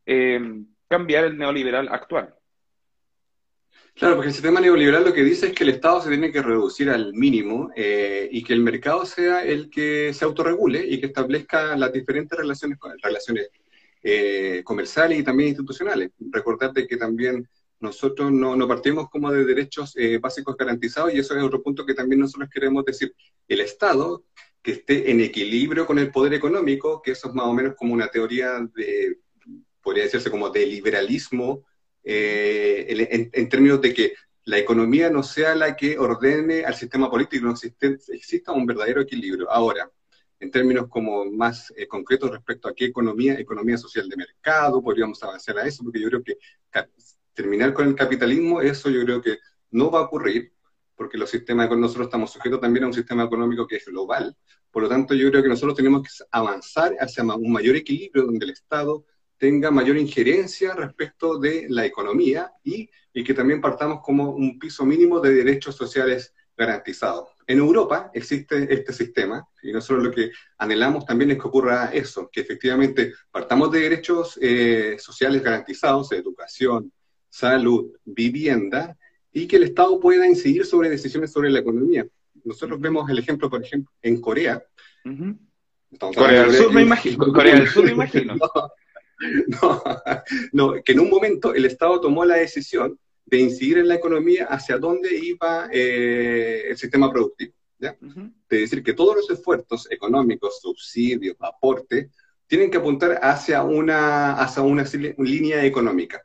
eh, 0.06 0.42
cambiar 0.90 1.26
el 1.26 1.38
neoliberal 1.38 1.88
actual. 1.90 2.34
Claro, 3.94 4.16
porque 4.16 4.30
el 4.30 4.34
sistema 4.34 4.60
neoliberal 4.60 5.04
lo 5.04 5.14
que 5.14 5.24
dice 5.24 5.48
es 5.48 5.54
que 5.54 5.64
el 5.64 5.70
Estado 5.70 6.02
se 6.02 6.10
tiene 6.10 6.32
que 6.32 6.42
reducir 6.42 6.90
al 6.90 7.14
mínimo 7.14 7.70
eh, 7.76 8.28
y 8.32 8.44
que 8.44 8.54
el 8.54 8.62
mercado 8.62 9.06
sea 9.06 9.46
el 9.46 9.70
que 9.70 10.12
se 10.14 10.26
autorregule 10.26 10.84
y 10.88 11.00
que 11.00 11.06
establezca 11.08 11.76
las 11.78 11.94
diferentes 11.94 12.38
relaciones, 12.38 12.80
relaciones 13.04 13.50
comerciales 14.64 15.20
y 15.20 15.24
también 15.24 15.50
institucionales. 15.50 16.10
Recordarte 16.32 16.88
que 16.88 16.98
también 16.98 17.48
nosotros 17.80 18.32
no, 18.32 18.56
no 18.56 18.68
partimos 18.68 19.08
como 19.10 19.32
de 19.32 19.46
derechos 19.46 19.94
básicos 20.20 20.58
garantizados 20.58 21.14
y 21.14 21.20
eso 21.20 21.38
es 21.38 21.44
otro 21.44 21.62
punto 21.62 21.86
que 21.86 21.94
también 21.94 22.22
nosotros 22.22 22.50
queremos 22.52 22.84
decir. 22.84 23.14
El 23.48 23.60
Estado 23.60 24.24
que 24.62 24.72
esté 24.72 25.12
en 25.12 25.22
equilibrio 25.22 25.86
con 25.86 25.98
el 26.00 26.12
poder 26.12 26.34
económico, 26.34 27.02
que 27.02 27.12
eso 27.12 27.30
es 27.30 27.34
más 27.34 27.46
o 27.46 27.54
menos 27.54 27.76
como 27.76 27.94
una 27.94 28.08
teoría 28.08 28.60
de, 28.76 29.18
podría 29.82 30.04
decirse 30.04 30.30
como 30.30 30.50
de 30.50 30.66
liberalismo, 30.66 31.66
eh, 32.04 33.30
en, 33.32 33.50
términos 33.50 33.82
de 33.82 33.94
que 33.94 34.14
la 34.46 34.58
economía 34.58 35.10
no 35.10 35.24
sea 35.24 35.56
la 35.56 35.76
que 35.76 35.98
ordene 35.98 36.64
al 36.64 36.76
sistema 36.76 37.10
político, 37.10 37.46
no 37.46 37.54
exista 37.54 38.52
un 38.52 38.66
verdadero 38.66 39.02
equilibrio. 39.02 39.50
Ahora, 39.52 39.90
en 40.40 40.50
términos 40.50 40.88
como 40.90 41.26
más 41.26 41.72
eh, 41.76 41.88
concretos 41.88 42.32
respecto 42.32 42.68
a 42.68 42.74
qué 42.74 42.86
economía, 42.86 43.34
economía 43.34 43.78
social 43.78 44.10
de 44.10 44.18
mercado, 44.18 44.82
podríamos 44.82 45.22
avanzar 45.22 45.58
a 45.60 45.68
eso, 45.68 45.84
porque 45.84 46.02
yo 46.02 46.10
creo 46.10 46.24
que 46.24 46.38
terminar 47.34 47.74
con 47.74 47.88
el 47.88 47.96
capitalismo, 47.96 48.62
eso 48.62 48.90
yo 48.90 49.04
creo 49.04 49.22
que 49.22 49.38
no 49.70 49.92
va 49.92 50.00
a 50.00 50.04
ocurrir, 50.04 50.52
porque 51.02 51.18
los 51.18 51.32
sistemas 51.32 51.68
nosotros 51.72 52.06
estamos 52.06 52.30
sujetos 52.30 52.62
también 52.62 52.84
a 52.84 52.88
un 52.88 52.94
sistema 52.94 53.24
económico 53.24 53.66
que 53.66 53.78
es 53.78 53.86
global. 53.86 54.38
Por 54.70 54.84
lo 54.84 54.88
tanto, 54.88 55.16
yo 55.16 55.32
creo 55.32 55.42
que 55.42 55.50
nosotros 55.50 55.76
tenemos 55.76 56.04
que 56.04 56.10
avanzar 56.30 56.96
hacia 57.00 57.24
un 57.24 57.52
mayor 57.52 57.76
equilibrio 57.76 58.26
donde 58.26 58.46
el 58.46 58.52
Estado 58.52 59.04
tenga 59.36 59.72
mayor 59.72 59.98
injerencia 59.98 60.76
respecto 60.76 61.40
de 61.40 61.66
la 61.70 61.88
economía 61.88 62.52
y, 62.64 62.88
y 63.14 63.24
que 63.24 63.34
también 63.34 63.60
partamos 63.60 64.02
como 64.04 64.30
un 64.30 64.60
piso 64.60 64.86
mínimo 64.86 65.20
de 65.20 65.34
derechos 65.34 65.76
sociales 65.76 66.36
garantizados. 66.56 67.30
En 67.48 67.58
Europa 67.58 68.12
existe 68.14 68.72
este 68.72 68.94
sistema 68.94 69.44
y 69.64 69.72
nosotros 69.72 70.04
lo 70.04 70.12
que 70.12 70.30
anhelamos 70.60 71.04
también 71.04 71.32
es 71.32 71.38
que 71.40 71.48
ocurra 71.48 71.86
eso, 71.92 72.30
que 72.32 72.42
efectivamente 72.42 73.14
partamos 73.32 73.72
de 73.72 73.80
derechos 73.80 74.38
eh, 74.40 74.98
sociales 75.00 75.42
garantizados, 75.42 76.12
educación, 76.12 76.94
salud, 77.28 77.92
vivienda, 78.06 78.96
y 79.34 79.48
que 79.48 79.58
el 79.58 79.64
Estado 79.64 80.00
pueda 80.00 80.28
incidir 80.28 80.66
sobre 80.66 80.90
decisiones 80.90 81.32
sobre 81.32 81.50
la 81.50 81.60
economía. 81.60 82.06
Nosotros 82.44 82.80
vemos 82.80 83.10
el 83.10 83.20
ejemplo, 83.20 83.50
por 83.50 83.64
ejemplo, 83.64 83.92
en 84.02 84.20
Corea. 84.20 84.64
Corea 86.16 86.44
del 86.44 86.54
Sur, 86.54 86.74
me 86.74 86.82
imagino. 86.82 87.34
Corea 87.34 87.56
del 87.56 87.68
Sur, 87.68 87.86
me 87.86 87.92
imagino. 87.92 88.36
No, 89.62 89.84
no, 90.52 90.84
que 90.84 90.94
en 90.94 91.00
un 91.00 91.10
momento 91.10 91.54
el 91.54 91.66
Estado 91.66 92.02
tomó 92.02 92.26
la 92.26 92.38
decisión 92.38 92.98
de 93.26 93.40
incidir 93.40 93.78
en 93.78 93.88
la 93.88 93.96
economía 93.96 94.46
hacia 94.46 94.80
dónde 94.80 95.16
iba 95.16 95.70
eh, 95.72 96.64
el 96.70 96.78
sistema 96.78 97.12
productivo. 97.12 97.54
¿ya? 97.78 97.96
De 98.02 98.60
decir 98.60 98.82
que 98.82 98.94
todos 98.94 99.16
los 99.16 99.30
esfuerzos 99.30 99.90
económicos, 99.92 100.60
subsidios, 100.60 101.36
aportes, 101.40 102.10
tienen 102.48 102.72
que 102.72 102.78
apuntar 102.78 103.20
hacia 103.22 103.64
una, 103.64 104.34
hacia 104.34 104.64
una 104.64 104.86
línea 105.20 105.64
económica. 105.66 106.22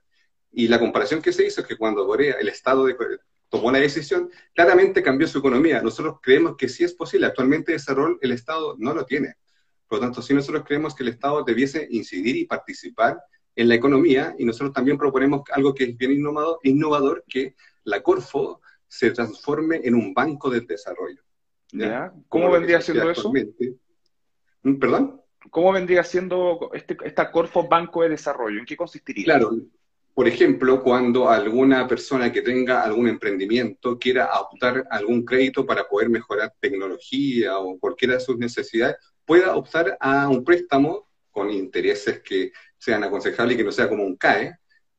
Y 0.59 0.69
la 0.69 0.79
comparación 0.79 1.21
que 1.21 1.35
se 1.35 1.47
hizo 1.47 1.61
es 1.61 1.67
que 1.67 1.77
cuando 1.77 2.07
Corea, 2.07 2.37
el 2.41 2.49
Estado 2.49 2.87
de 2.87 2.97
Corea, 2.97 3.19
tomó 3.51 3.71
la 3.71 3.79
decisión, 3.79 4.31
claramente 4.55 5.03
cambió 5.03 5.29
su 5.29 5.39
economía. 5.39 5.83
Nosotros 5.83 6.17
creemos 6.23 6.57
que 6.57 6.71
sí 6.71 6.83
es 6.83 6.95
posible. 6.95 7.27
Actualmente 7.27 7.75
ese 7.75 7.93
rol 7.93 8.19
el 8.23 8.33
Estado 8.33 8.75
no 8.79 8.95
lo 8.95 9.05
tiene. 9.05 9.35
Por 9.87 9.99
lo 9.99 10.07
tanto, 10.07 10.23
sí 10.23 10.33
nosotros 10.33 10.65
creemos 10.67 10.95
que 10.95 11.03
el 11.03 11.11
Estado 11.11 11.45
debiese 11.45 11.87
incidir 11.91 12.37
y 12.37 12.47
participar 12.47 13.19
en 13.55 13.69
la 13.69 13.75
economía 13.75 14.35
y 14.39 14.47
nosotros 14.47 14.73
también 14.73 14.97
proponemos 14.97 15.43
algo 15.53 15.75
que 15.75 15.85
es 15.85 15.97
bien 15.99 16.13
innovador, 16.13 16.59
innovador 16.63 17.23
que 17.29 17.55
la 17.85 18.03
Corfo 18.03 18.63
se 18.89 19.11
transforme 19.11 19.83
en 19.85 19.95
un 19.95 20.15
banco 20.15 20.49
del 20.49 20.67
desarrollo. 20.67 21.23
¿Cómo 22.31 22.51
vendría 22.51 22.81
siendo 22.81 23.11
eso? 23.11 23.31
¿Mm, 24.63 24.77
¿Perdón? 24.77 25.21
¿Cómo 25.51 25.71
vendría 25.71 26.03
siendo 26.03 26.71
este, 26.73 26.97
esta 27.05 27.31
Corfo 27.31 27.69
Banco 27.69 28.03
de 28.03 28.09
Desarrollo? 28.09 28.59
¿En 28.59 28.65
qué 28.65 28.75
consistiría? 28.75 29.25
Claro, 29.27 29.51
por 30.17 30.27
ejemplo, 30.27 30.83
cuando 30.83 31.29
alguna 31.29 31.87
persona 31.87 32.33
que 32.33 32.41
tenga 32.41 32.81
algún 32.81 33.07
emprendimiento 33.07 33.99
quiera 33.99 34.31
optar 34.41 34.87
algún 34.91 35.27
crédito 35.27 35.67
para 35.67 35.87
poder 35.87 36.09
mejorar 36.09 36.55
tecnología 36.59 37.59
o 37.59 37.79
cualquiera 37.79 38.15
de 38.15 38.21
sus 38.21 38.39
necesidades, 38.39 38.97
pueda 39.27 39.55
optar 39.55 39.95
a 40.01 40.27
un 40.31 40.43
préstamo 40.43 41.07
con 41.31 41.51
intereses 41.51 42.23
que 42.23 42.51
sean 42.79 43.05
aconsejables 43.05 43.57
y 43.57 43.59
que 43.59 43.65
no 43.65 43.73
sea 43.73 43.91
como 43.91 44.05
un 44.05 44.17
CAE, 44.17 44.55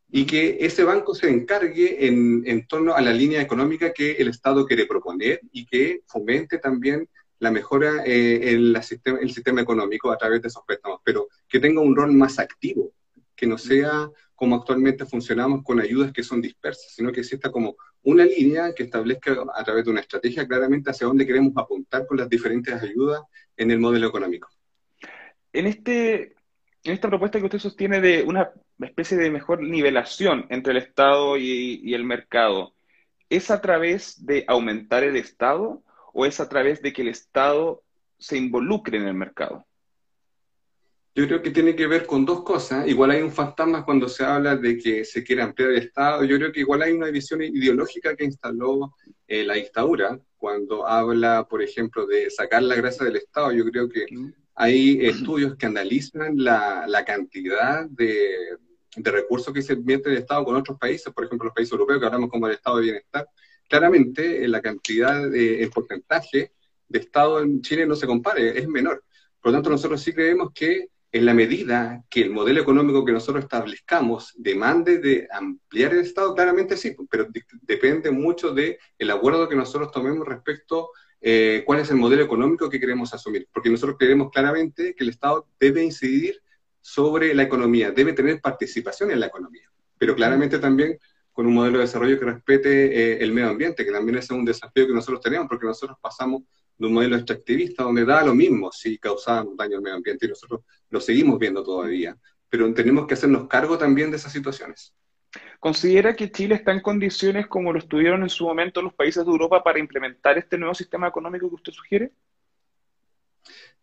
y 0.07 0.27
que 0.27 0.59
ese 0.61 0.83
banco 0.83 1.15
se 1.15 1.31
encargue 1.31 2.05
en, 2.05 2.67
torno 2.67 2.93
a 2.93 3.01
la 3.01 3.11
línea 3.11 3.41
económica 3.41 3.93
que 3.93 4.11
el 4.11 4.27
Estado 4.27 4.67
quiere 4.67 4.85
proponer 4.85 5.41
y 5.51 5.65
que 5.65 6.03
fomente 6.05 6.59
también 6.59 7.09
la 7.39 7.49
mejora 7.49 8.03
eh, 8.05 8.51
en 8.51 8.71
la 8.71 8.83
sistema, 8.83 9.17
el 9.19 9.33
sistema 9.33 9.61
económico 9.61 10.11
a 10.11 10.17
través 10.19 10.43
de 10.43 10.49
esos 10.49 10.61
préstamos, 10.63 10.99
pero 11.03 11.27
que 11.49 11.59
tenga 11.59 11.81
un 11.81 11.95
rol 11.95 12.11
más 12.13 12.37
activo, 12.37 12.93
que 13.35 13.47
no 13.47 13.57
sea 13.57 14.11
como 14.37 14.55
actualmente 14.55 15.03
funcionamos 15.07 15.63
con 15.63 15.79
ayudas 15.79 16.13
que 16.13 16.21
son 16.21 16.43
dispersas, 16.43 16.93
sino 16.93 17.11
que 17.11 17.21
exista 17.21 17.51
como 17.51 17.75
una 18.03 18.23
línea 18.23 18.71
que 18.75 18.83
establezca 18.83 19.35
a 19.51 19.63
través 19.63 19.83
de 19.83 19.89
una 19.89 20.01
estrategia 20.01 20.47
claramente 20.47 20.91
hacia 20.91 21.07
dónde 21.07 21.25
queremos 21.25 21.53
apuntar 21.57 22.05
con 22.05 22.17
las 22.17 22.29
diferentes 22.29 22.71
ayudas 22.81 23.23
en 23.57 23.71
el 23.71 23.79
modelo 23.79 24.07
económico. 24.07 24.47
En, 25.51 25.65
este, 25.65 26.35
en 26.83 26.93
esta 26.93 27.09
propuesta 27.09 27.39
que 27.39 27.45
usted 27.45 27.57
sostiene 27.57 27.99
de 27.99 28.21
una 28.21 28.51
especie 28.79 29.17
de 29.17 29.31
mejor 29.31 29.63
nivelación 29.63 30.45
entre 30.49 30.73
el 30.73 30.77
Estado 30.77 31.35
y, 31.35 31.81
y 31.83 31.95
el 31.95 32.03
mercado, 32.03 32.75
¿es 33.31 33.49
a 33.49 33.59
través 33.59 34.23
de 34.23 34.45
aumentar 34.47 35.03
el 35.03 35.15
Estado 35.15 35.81
o 36.13 36.27
es 36.27 36.39
a 36.39 36.47
través 36.47 36.83
de 36.83 36.93
que 36.93 37.01
el 37.01 37.07
Estado 37.07 37.81
se 38.19 38.37
involucre 38.37 38.99
en 38.99 39.07
el 39.07 39.15
mercado? 39.15 39.65
Yo 41.17 41.25
creo 41.25 41.41
que 41.41 41.49
tiene 41.49 41.75
que 41.75 41.87
ver 41.87 42.05
con 42.05 42.25
dos 42.25 42.43
cosas. 42.43 42.87
Igual 42.87 43.09
hay 43.09 43.23
un 43.23 43.31
fantasma 43.31 43.83
cuando 43.83 44.07
se 44.07 44.23
habla 44.23 44.55
de 44.55 44.77
que 44.77 45.03
se 45.03 45.23
quiere 45.23 45.41
ampliar 45.41 45.71
el 45.71 45.79
Estado. 45.79 46.23
Yo 46.23 46.37
creo 46.37 46.51
que 46.51 46.59
igual 46.59 46.83
hay 46.83 46.93
una 46.93 47.09
visión 47.09 47.41
ideológica 47.41 48.15
que 48.15 48.25
instaló 48.25 48.93
eh, 49.27 49.43
la 49.43 49.55
dictadura 49.55 50.19
cuando 50.37 50.87
habla, 50.87 51.47
por 51.49 51.63
ejemplo, 51.63 52.05
de 52.05 52.29
sacar 52.29 52.61
la 52.61 52.75
grasa 52.75 53.03
del 53.03 53.15
Estado. 53.15 53.51
Yo 53.51 53.65
creo 53.65 53.89
que 53.89 54.05
hay 54.53 55.07
estudios 55.07 55.55
que 55.55 55.65
analizan 55.65 56.35
la, 56.35 57.03
cantidad 57.03 57.87
de, 57.89 58.55
recursos 58.97 59.51
que 59.51 59.63
se 59.63 59.73
invierte 59.73 60.11
el 60.11 60.17
Estado 60.17 60.45
con 60.45 60.55
otros 60.55 60.77
países, 60.77 61.11
por 61.11 61.25
ejemplo, 61.25 61.45
los 61.45 61.55
países 61.55 61.71
europeos, 61.71 61.99
que 61.99 62.05
hablamos 62.05 62.29
como 62.29 62.45
el 62.45 62.53
Estado 62.53 62.77
de 62.77 62.83
Bienestar. 62.83 63.27
Claramente, 63.67 64.45
eh, 64.45 64.47
la 64.47 64.61
cantidad, 64.61 65.27
de, 65.27 65.63
el 65.63 65.71
porcentaje 65.71 66.51
de 66.87 66.99
Estado 66.99 67.41
en 67.41 67.59
Chile 67.63 67.87
no 67.87 67.95
se 67.95 68.05
compare, 68.05 68.59
es 68.59 68.67
menor. 68.67 69.03
Por 69.41 69.51
lo 69.51 69.57
tanto, 69.57 69.71
nosotros 69.71 69.99
sí 69.99 70.13
creemos 70.13 70.51
que 70.53 70.89
en 71.17 71.25
la 71.25 71.33
medida 71.33 72.03
que 72.09 72.21
el 72.21 72.29
modelo 72.29 72.61
económico 72.61 73.03
que 73.03 73.11
nosotros 73.11 73.43
establezcamos 73.43 74.33
demande 74.37 74.99
de 74.99 75.27
ampliar 75.31 75.93
el 75.93 76.01
Estado, 76.01 76.35
claramente 76.35 76.77
sí, 76.77 76.95
pero 77.09 77.27
depende 77.63 78.11
mucho 78.11 78.53
del 78.53 78.77
el 78.99 79.09
acuerdo 79.09 79.49
que 79.49 79.55
nosotros 79.55 79.91
tomemos 79.91 80.27
respecto 80.27 80.91
eh, 81.19 81.63
cuál 81.65 81.79
es 81.79 81.89
el 81.89 81.97
modelo 81.97 82.23
económico 82.23 82.69
que 82.69 82.79
queremos 82.79 83.15
asumir, 83.15 83.47
porque 83.51 83.71
nosotros 83.71 83.97
creemos 83.97 84.29
claramente 84.31 84.93
que 84.93 85.03
el 85.03 85.09
Estado 85.09 85.47
debe 85.59 85.83
incidir 85.83 86.39
sobre 86.81 87.33
la 87.33 87.43
economía, 87.43 87.91
debe 87.91 88.13
tener 88.13 88.39
participación 88.39 89.09
en 89.09 89.19
la 89.19 89.25
economía, 89.25 89.71
pero 89.97 90.15
claramente 90.15 90.59
también 90.59 90.99
con 91.31 91.47
un 91.47 91.55
modelo 91.55 91.79
de 91.79 91.85
desarrollo 91.85 92.19
que 92.19 92.25
respete 92.25 92.69
eh, 92.85 93.23
el 93.23 93.31
medio 93.31 93.49
ambiente, 93.49 93.83
que 93.83 93.91
también 93.91 94.19
es 94.19 94.29
un 94.29 94.45
desafío 94.45 94.85
que 94.85 94.93
nosotros 94.93 95.21
tenemos, 95.21 95.47
porque 95.47 95.65
nosotros 95.65 95.97
pasamos 95.99 96.43
de 96.77 96.87
un 96.87 96.93
modelo 96.93 97.15
extractivista 97.15 97.83
donde 97.83 98.05
da 98.05 98.23
lo 98.23 98.35
mismo 98.35 98.71
si 98.71 98.97
causaban 98.97 99.55
daño 99.55 99.77
al 99.77 99.81
medio 99.81 99.97
ambiente 99.97 100.25
y 100.25 100.29
nosotros 100.29 100.61
lo 100.89 100.99
seguimos 100.99 101.39
viendo 101.39 101.63
todavía, 101.63 102.17
pero 102.49 102.71
tenemos 102.73 103.07
que 103.07 103.15
hacernos 103.15 103.47
cargo 103.47 103.77
también 103.77 104.11
de 104.11 104.17
esas 104.17 104.31
situaciones. 104.31 104.93
¿Considera 105.59 106.15
que 106.15 106.31
Chile 106.31 106.55
está 106.55 106.71
en 106.71 106.81
condiciones 106.81 107.47
como 107.47 107.73
lo 107.73 107.79
estuvieron 107.79 108.23
en 108.23 108.29
su 108.29 108.45
momento 108.45 108.81
los 108.81 108.93
países 108.93 109.25
de 109.25 109.31
Europa 109.31 109.63
para 109.63 109.79
implementar 109.79 110.37
este 110.37 110.57
nuevo 110.57 110.73
sistema 110.73 111.07
económico 111.07 111.49
que 111.49 111.55
usted 111.55 111.73
sugiere? 111.73 112.11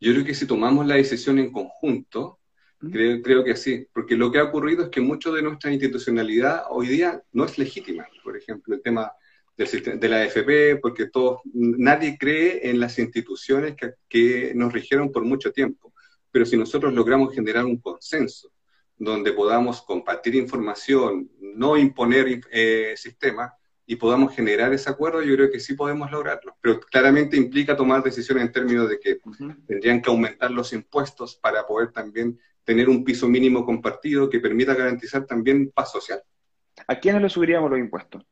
Yo 0.00 0.12
creo 0.12 0.24
que 0.24 0.34
si 0.34 0.46
tomamos 0.46 0.86
la 0.86 0.96
decisión 0.96 1.38
en 1.38 1.52
conjunto, 1.52 2.38
Creo, 2.92 3.22
creo 3.22 3.44
que 3.44 3.56
sí, 3.56 3.86
porque 3.92 4.16
lo 4.16 4.30
que 4.30 4.38
ha 4.38 4.44
ocurrido 4.44 4.84
es 4.84 4.90
que 4.90 5.00
mucho 5.00 5.32
de 5.32 5.42
nuestra 5.42 5.72
institucionalidad 5.72 6.64
hoy 6.70 6.88
día 6.88 7.22
no 7.32 7.44
es 7.44 7.58
legítima. 7.58 8.06
Por 8.22 8.36
ejemplo, 8.36 8.74
el 8.74 8.82
tema 8.82 9.12
del 9.56 10.00
de 10.00 10.08
la 10.08 10.22
AFP, 10.22 10.80
porque 10.80 11.06
todos, 11.06 11.40
nadie 11.52 12.16
cree 12.18 12.68
en 12.68 12.80
las 12.80 12.98
instituciones 12.98 13.76
que, 13.76 13.92
que, 14.08 14.52
nos 14.54 14.72
rigieron 14.72 15.12
por 15.12 15.24
mucho 15.24 15.52
tiempo. 15.52 15.92
Pero 16.30 16.44
si 16.44 16.56
nosotros 16.56 16.92
logramos 16.92 17.34
generar 17.34 17.64
un 17.64 17.80
consenso 17.80 18.50
donde 18.96 19.32
podamos 19.32 19.82
compartir 19.82 20.34
información, 20.34 21.30
no 21.40 21.76
imponer 21.76 22.40
eh, 22.50 22.94
sistemas, 22.96 23.52
y 23.86 23.96
podamos 23.96 24.34
generar 24.34 24.72
ese 24.72 24.88
acuerdo, 24.88 25.22
yo 25.22 25.34
creo 25.34 25.50
que 25.50 25.60
sí 25.60 25.74
podemos 25.74 26.10
lograrlo. 26.10 26.56
Pero 26.60 26.80
claramente 26.80 27.36
implica 27.36 27.76
tomar 27.76 28.02
decisiones 28.02 28.44
en 28.44 28.52
términos 28.52 28.88
de 28.88 28.98
que 28.98 29.18
tendrían 29.66 30.00
que 30.00 30.10
aumentar 30.10 30.50
los 30.50 30.72
impuestos 30.72 31.36
para 31.36 31.66
poder 31.66 31.92
también 31.92 32.38
tener 32.64 32.88
un 32.88 33.04
piso 33.04 33.28
mínimo 33.28 33.64
compartido 33.64 34.30
que 34.30 34.40
permita 34.40 34.74
garantizar 34.74 35.26
también 35.26 35.70
paz 35.70 35.92
social. 35.92 36.22
¿A 36.86 36.98
quiénes 36.98 37.22
le 37.22 37.28
subiríamos 37.28 37.70
los 37.70 37.78
impuestos? 37.78 38.24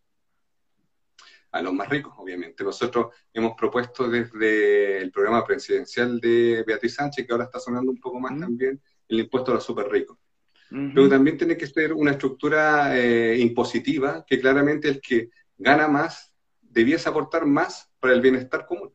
A 1.53 1.63
los 1.63 1.73
más 1.75 1.89
ricos, 1.89 2.15
obviamente. 2.17 2.65
Nosotros 2.65 3.15
hemos 3.33 3.55
propuesto 3.55 4.09
desde 4.09 4.99
el 4.99 5.11
programa 5.11 5.45
presidencial 5.45 6.19
de 6.19 6.65
Beatriz 6.67 6.95
Sánchez, 6.95 7.27
que 7.27 7.33
ahora 7.33 7.45
está 7.45 7.61
sonando 7.61 7.91
un 7.91 8.01
poco 8.01 8.19
más 8.19 8.39
también, 8.39 8.81
el 9.09 9.21
impuesto 9.21 9.51
a 9.53 9.55
los 9.57 9.65
súper 9.65 9.89
ricos. 9.89 10.19
Pero 10.71 11.07
también 11.07 11.37
tiene 11.37 11.55
que 11.59 11.67
ser 11.67 11.93
una 11.93 12.13
estructura 12.13 12.99
eh, 12.99 13.37
impositiva 13.39 14.25
que 14.27 14.41
claramente 14.41 14.89
el 14.89 15.03
que 15.03 15.29
gana 15.59 15.87
más 15.87 16.33
debiese 16.63 17.11
aportar 17.11 17.45
más 17.45 17.91
para 18.01 18.15
el 18.15 18.23
bienestar 18.23 18.65
común. 18.65 18.91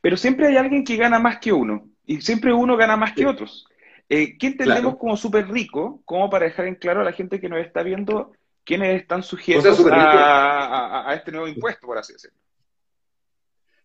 Pero 0.00 0.16
siempre 0.16 0.46
hay 0.46 0.56
alguien 0.56 0.84
que 0.84 0.96
gana 0.96 1.18
más 1.18 1.38
que 1.38 1.52
uno 1.52 1.90
y 2.06 2.22
siempre 2.22 2.54
uno 2.54 2.76
gana 2.76 2.96
más 2.96 3.12
que 3.12 3.26
otros. 3.26 3.66
Eh, 4.08 4.38
¿Qué 4.38 4.46
entendemos 4.48 4.96
como 4.96 5.16
súper 5.16 5.48
rico? 5.48 6.00
Como 6.06 6.30
para 6.30 6.46
dejar 6.46 6.66
en 6.66 6.76
claro 6.76 7.02
a 7.02 7.04
la 7.04 7.12
gente 7.12 7.40
que 7.40 7.50
nos 7.50 7.60
está 7.60 7.82
viendo 7.82 8.32
quiénes 8.68 9.00
están 9.00 9.22
sujetos 9.22 9.80
a, 9.90 11.14
este 11.14 11.32
nuevo 11.32 11.48
impuesto, 11.48 11.86
por 11.86 11.96
así 11.96 12.12
decirlo. 12.12 12.36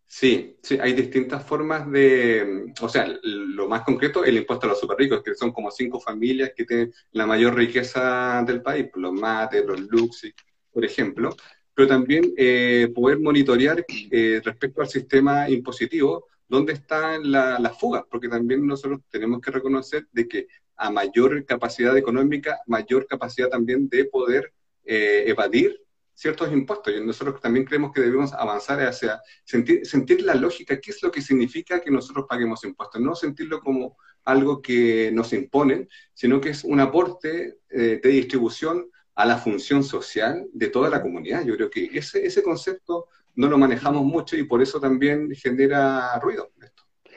Sí, 0.06 0.58
sí, 0.62 0.78
hay 0.80 0.92
distintas 0.92 1.42
formas 1.46 1.90
de, 1.90 2.74
o 2.82 2.90
sea, 2.90 3.08
lo 3.24 3.70
más 3.70 3.84
concreto, 3.84 4.26
el 4.26 4.36
impuesto 4.36 4.66
a 4.66 4.70
los 4.70 4.80
super 4.82 4.98
ricos, 4.98 5.24
que 5.24 5.36
son 5.36 5.54
como 5.54 5.72
cinco 5.72 6.02
familias 6.02 6.52
que 6.54 6.66
tienen 6.66 6.94
la 7.14 7.26
mayor 7.26 7.56
riqueza 7.56 8.44
del 8.46 8.62
país, 8.62 8.90
los 8.96 9.14
mates, 9.14 9.66
los 9.66 9.80
luxi, 9.80 10.34
por 10.70 10.84
ejemplo, 10.84 11.34
pero 11.74 11.88
también 11.88 12.34
eh, 12.36 12.92
poder 12.94 13.20
monitorear 13.20 13.86
eh, 13.88 14.42
respecto 14.44 14.82
al 14.82 14.90
sistema 14.90 15.50
impositivo 15.50 16.28
dónde 16.46 16.74
están 16.74 17.32
las 17.32 17.80
fugas, 17.80 18.04
porque 18.12 18.28
también 18.28 18.68
nosotros 18.68 19.00
tenemos 19.10 19.40
que 19.40 19.50
reconocer 19.50 20.08
de 20.12 20.28
que 20.28 20.48
a 20.76 20.92
mayor 20.92 21.46
capacidad 21.46 21.96
económica, 21.96 22.60
mayor 22.68 23.08
capacidad 23.08 23.48
también 23.48 23.88
de 23.88 24.06
poder 24.06 24.52
eh, 24.86 25.24
evadir 25.28 25.80
ciertos 26.14 26.52
impuestos. 26.52 26.94
Y 26.96 27.02
nosotros 27.02 27.42
también 27.42 27.66
creemos 27.66 27.92
que 27.92 28.02
debemos 28.02 28.34
avanzar 28.34 28.80
hacia 28.82 29.22
sentir, 29.44 29.86
sentir 29.86 30.22
la 30.22 30.36
lógica, 30.36 30.80
qué 30.80 30.92
es 30.92 31.02
lo 31.02 31.12
que 31.12 31.22
significa 31.22 31.82
que 31.82 31.92
nosotros 31.92 32.26
paguemos 32.30 32.64
impuestos, 32.64 33.02
no 33.02 33.16
sentirlo 33.16 33.60
como 33.60 33.98
algo 34.24 34.62
que 34.62 35.12
nos 35.12 35.34
imponen, 35.34 35.90
sino 36.14 36.40
que 36.40 36.50
es 36.50 36.64
un 36.64 36.80
aporte 36.80 37.58
eh, 37.70 38.00
de 38.02 38.10
distribución 38.10 38.90
a 39.16 39.26
la 39.26 39.38
función 39.38 39.84
social 39.84 40.48
de 40.54 40.70
toda 40.70 40.90
la 40.90 41.02
comunidad. 41.02 41.44
Yo 41.46 41.56
creo 41.56 41.70
que 41.70 41.90
ese, 41.94 42.26
ese 42.26 42.42
concepto 42.42 43.08
no 43.36 43.48
lo 43.48 43.58
manejamos 43.58 44.04
mucho 44.04 44.38
y 44.38 44.44
por 44.44 44.62
eso 44.62 44.80
también 44.80 45.30
genera 45.36 46.18
ruido. 46.20 46.52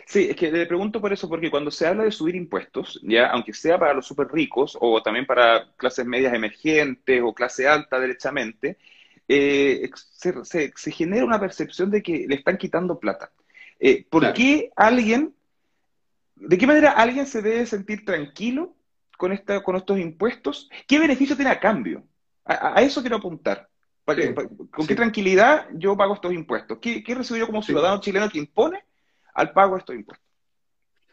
Sí, 0.06 0.28
es 0.30 0.36
que 0.36 0.52
le 0.52 0.66
pregunto 0.66 1.00
por 1.00 1.12
eso, 1.12 1.28
porque 1.28 1.50
cuando 1.50 1.70
se 1.72 1.86
habla 1.86 2.04
de 2.04 2.12
subir 2.12 2.36
impuestos, 2.36 3.00
ya 3.02 3.26
aunque 3.26 3.52
sea 3.52 3.76
para 3.76 3.92
los 3.92 4.06
súper 4.06 4.28
ricos 4.28 4.78
o 4.80 5.02
también 5.02 5.26
para 5.26 5.72
clases 5.76 6.06
medias 6.06 6.32
emergentes 6.32 7.20
o 7.24 7.34
clase 7.34 7.66
alta 7.66 7.98
derechamente, 7.98 8.78
eh, 9.26 9.90
se, 9.94 10.72
se, 10.76 10.90
genera 10.92 11.24
una 11.24 11.40
percepción 11.40 11.90
de 11.90 12.02
que 12.02 12.26
le 12.28 12.36
están 12.36 12.56
quitando 12.56 13.00
plata. 13.00 13.32
Eh, 13.80 14.06
¿Por 14.08 14.32
qué 14.32 14.70
alguien, 14.76 15.34
de 16.36 16.56
qué 16.56 16.66
manera 16.68 16.92
alguien 16.92 17.26
se 17.26 17.42
debe 17.42 17.66
sentir 17.66 18.04
tranquilo 18.04 18.76
con, 19.18 19.32
esta, 19.32 19.64
con 19.64 19.74
estos 19.74 19.98
impuestos? 19.98 20.70
¿Qué 20.86 21.00
beneficio 21.00 21.34
tiene 21.34 21.50
a 21.50 21.60
cambio? 21.60 22.04
a 22.44 22.80
eso 22.80 23.00
quiero 23.00 23.16
apuntar. 23.16 23.68
¿Con 24.70 24.86
qué 24.86 24.94
tranquilidad 24.94 25.66
yo 25.74 25.96
pago 25.96 26.14
estos 26.14 26.32
impuestos? 26.32 26.78
¿Qué, 26.80 27.02
qué 27.02 27.14
recibo 27.16 27.38
yo 27.38 27.46
como 27.46 27.60
ciudadano 27.60 28.00
chileno 28.00 28.28
que 28.30 28.38
impone 28.38 28.84
al 29.36 29.52
pago 29.52 29.74
de 29.74 29.80
estos 29.80 29.94
impuestos? 29.94 30.26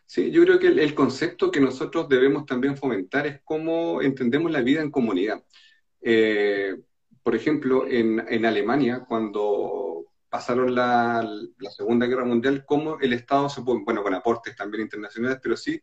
Sí, 0.06 0.32
yo 0.32 0.44
creo 0.44 0.60
que 0.60 0.68
el, 0.68 0.94
concepto 0.94 1.52
que 1.52 1.60
nosotros 1.60 2.08
debemos 2.08 2.46
también 2.46 2.78
fomentar 2.78 3.26
es 3.28 3.42
cómo 3.44 4.02
entendemos 4.02 4.52
la 4.52 4.62
vida 4.62 4.82
en 4.82 4.92
comunidad. 4.92 5.44
Eh, 6.02 6.76
por 7.22 7.36
ejemplo, 7.36 7.88
en, 7.88 8.24
en, 8.28 8.46
Alemania, 8.46 9.06
cuando 9.08 10.06
pasaron 10.30 10.76
la, 10.76 11.28
la, 11.58 11.72
Segunda 11.72 12.06
Guerra 12.06 12.26
Mundial, 12.26 12.66
cómo 12.66 13.00
el 13.00 13.14
Estado 13.14 13.50
se 13.50 13.62
pone, 13.62 13.84
bueno, 13.86 14.04
con 14.04 14.14
aportes 14.14 14.56
también 14.56 14.84
internacionales, 14.84 15.40
pero 15.42 15.56
sí, 15.56 15.82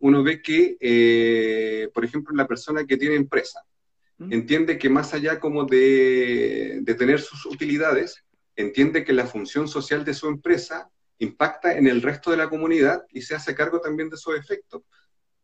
uno 0.00 0.22
ve 0.22 0.42
que, 0.42 0.76
eh, 0.80 1.88
por 1.94 2.04
ejemplo, 2.04 2.34
la 2.36 2.46
persona 2.46 2.84
que 2.84 2.96
tiene 2.96 3.16
empresa, 3.16 3.64
entiende 4.30 4.78
que 4.78 4.88
más 4.88 5.14
allá 5.14 5.40
como 5.40 5.64
de, 5.64 6.78
de, 6.82 6.94
tener 6.94 7.20
sus 7.20 7.44
utilidades, 7.46 8.24
entiende 8.54 9.04
que 9.04 9.12
la 9.12 9.26
función 9.26 9.66
social 9.66 10.04
de 10.04 10.14
su 10.14 10.28
empresa 10.28 10.88
impacta 11.22 11.76
en 11.76 11.86
el 11.86 12.02
resto 12.02 12.30
de 12.30 12.36
la 12.36 12.48
comunidad 12.48 13.04
y 13.10 13.22
se 13.22 13.34
hace 13.34 13.54
cargo 13.54 13.80
también 13.80 14.08
de 14.08 14.16
esos 14.16 14.36
efectos. 14.36 14.82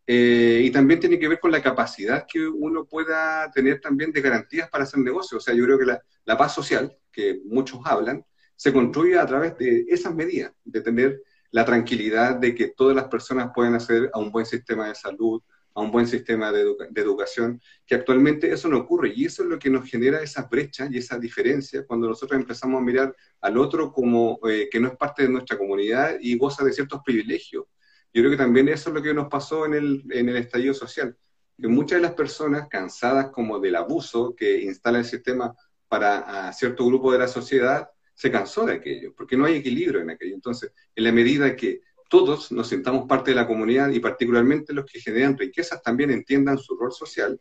Eh, 0.06 0.62
y 0.64 0.70
también 0.70 1.00
tiene 1.00 1.18
que 1.18 1.28
ver 1.28 1.38
con 1.38 1.52
la 1.52 1.62
capacidad 1.62 2.26
que 2.26 2.46
uno 2.46 2.86
pueda 2.86 3.50
tener 3.50 3.80
también 3.80 4.10
de 4.10 4.22
garantías 4.22 4.68
para 4.70 4.84
hacer 4.84 5.00
negocio. 5.00 5.38
O 5.38 5.40
sea, 5.40 5.54
yo 5.54 5.64
creo 5.64 5.78
que 5.78 5.84
la, 5.84 6.02
la 6.24 6.36
paz 6.36 6.54
social, 6.54 6.96
que 7.12 7.40
muchos 7.44 7.80
hablan, 7.84 8.24
se 8.56 8.72
construye 8.72 9.18
a 9.18 9.26
través 9.26 9.56
de 9.58 9.84
esas 9.88 10.14
medidas, 10.14 10.52
de 10.64 10.80
tener 10.80 11.22
la 11.50 11.64
tranquilidad 11.64 12.36
de 12.36 12.54
que 12.54 12.68
todas 12.68 12.96
las 12.96 13.06
personas 13.08 13.50
pueden 13.54 13.74
acceder 13.74 14.10
a 14.12 14.18
un 14.18 14.32
buen 14.32 14.46
sistema 14.46 14.88
de 14.88 14.94
salud, 14.94 15.42
a 15.78 15.80
un 15.80 15.92
buen 15.92 16.08
sistema 16.08 16.50
de, 16.50 16.74
educación, 16.96 17.60
que 17.86 17.94
actualmente 17.94 18.52
eso 18.52 18.68
no 18.68 18.78
ocurre. 18.78 19.12
Y 19.14 19.26
eso 19.26 19.44
es 19.44 19.48
lo 19.48 19.60
que 19.60 19.70
nos 19.70 19.88
genera 19.88 20.20
esa 20.20 20.48
brecha 20.50 20.88
y 20.90 20.98
esa 20.98 21.18
diferencia 21.18 21.86
cuando 21.86 22.08
nosotros 22.08 22.40
empezamos 22.40 22.80
a 22.80 22.84
mirar 22.84 23.14
al 23.40 23.56
otro 23.56 23.92
como 23.92 24.40
eh, 24.48 24.68
que 24.68 24.80
no 24.80 24.88
es 24.88 24.96
parte 24.96 25.22
de 25.22 25.28
nuestra 25.28 25.56
comunidad 25.56 26.16
y 26.20 26.36
goza 26.36 26.64
de 26.64 26.72
ciertos 26.72 27.00
privilegios. 27.04 27.66
Yo 28.12 28.22
creo 28.22 28.30
que 28.32 28.36
también 28.36 28.68
eso 28.68 28.90
es 28.90 28.94
lo 28.94 29.02
que 29.02 29.14
nos 29.14 29.28
pasó 29.28 29.66
en 29.66 29.74
el, 29.74 30.04
en 30.10 30.28
el 30.28 30.36
estallido 30.38 30.74
social, 30.74 31.16
que 31.56 31.68
muchas 31.68 31.98
de 31.98 32.02
las 32.02 32.14
personas 32.14 32.66
cansadas 32.68 33.30
como 33.30 33.60
del 33.60 33.76
abuso 33.76 34.34
que 34.34 34.60
instala 34.62 34.98
el 34.98 35.04
sistema 35.04 35.54
para 35.86 36.52
cierto 36.54 36.86
grupo 36.86 37.12
de 37.12 37.20
la 37.20 37.28
sociedad, 37.28 37.88
se 38.14 38.32
cansó 38.32 38.66
de 38.66 38.72
aquello, 38.72 39.14
porque 39.16 39.36
no 39.36 39.44
hay 39.44 39.54
equilibrio 39.54 40.00
en 40.00 40.10
aquello. 40.10 40.34
Entonces, 40.34 40.72
en 40.96 41.04
la 41.04 41.12
medida 41.12 41.54
que 41.54 41.82
todos 42.08 42.50
nos 42.52 42.68
sintamos 42.68 43.06
parte 43.06 43.30
de 43.30 43.36
la 43.36 43.46
comunidad 43.46 43.90
y 43.90 44.00
particularmente 44.00 44.72
los 44.72 44.86
que 44.86 45.00
generan 45.00 45.36
riquezas 45.36 45.82
también 45.82 46.10
entiendan 46.10 46.58
su 46.58 46.76
rol 46.76 46.92
social, 46.92 47.38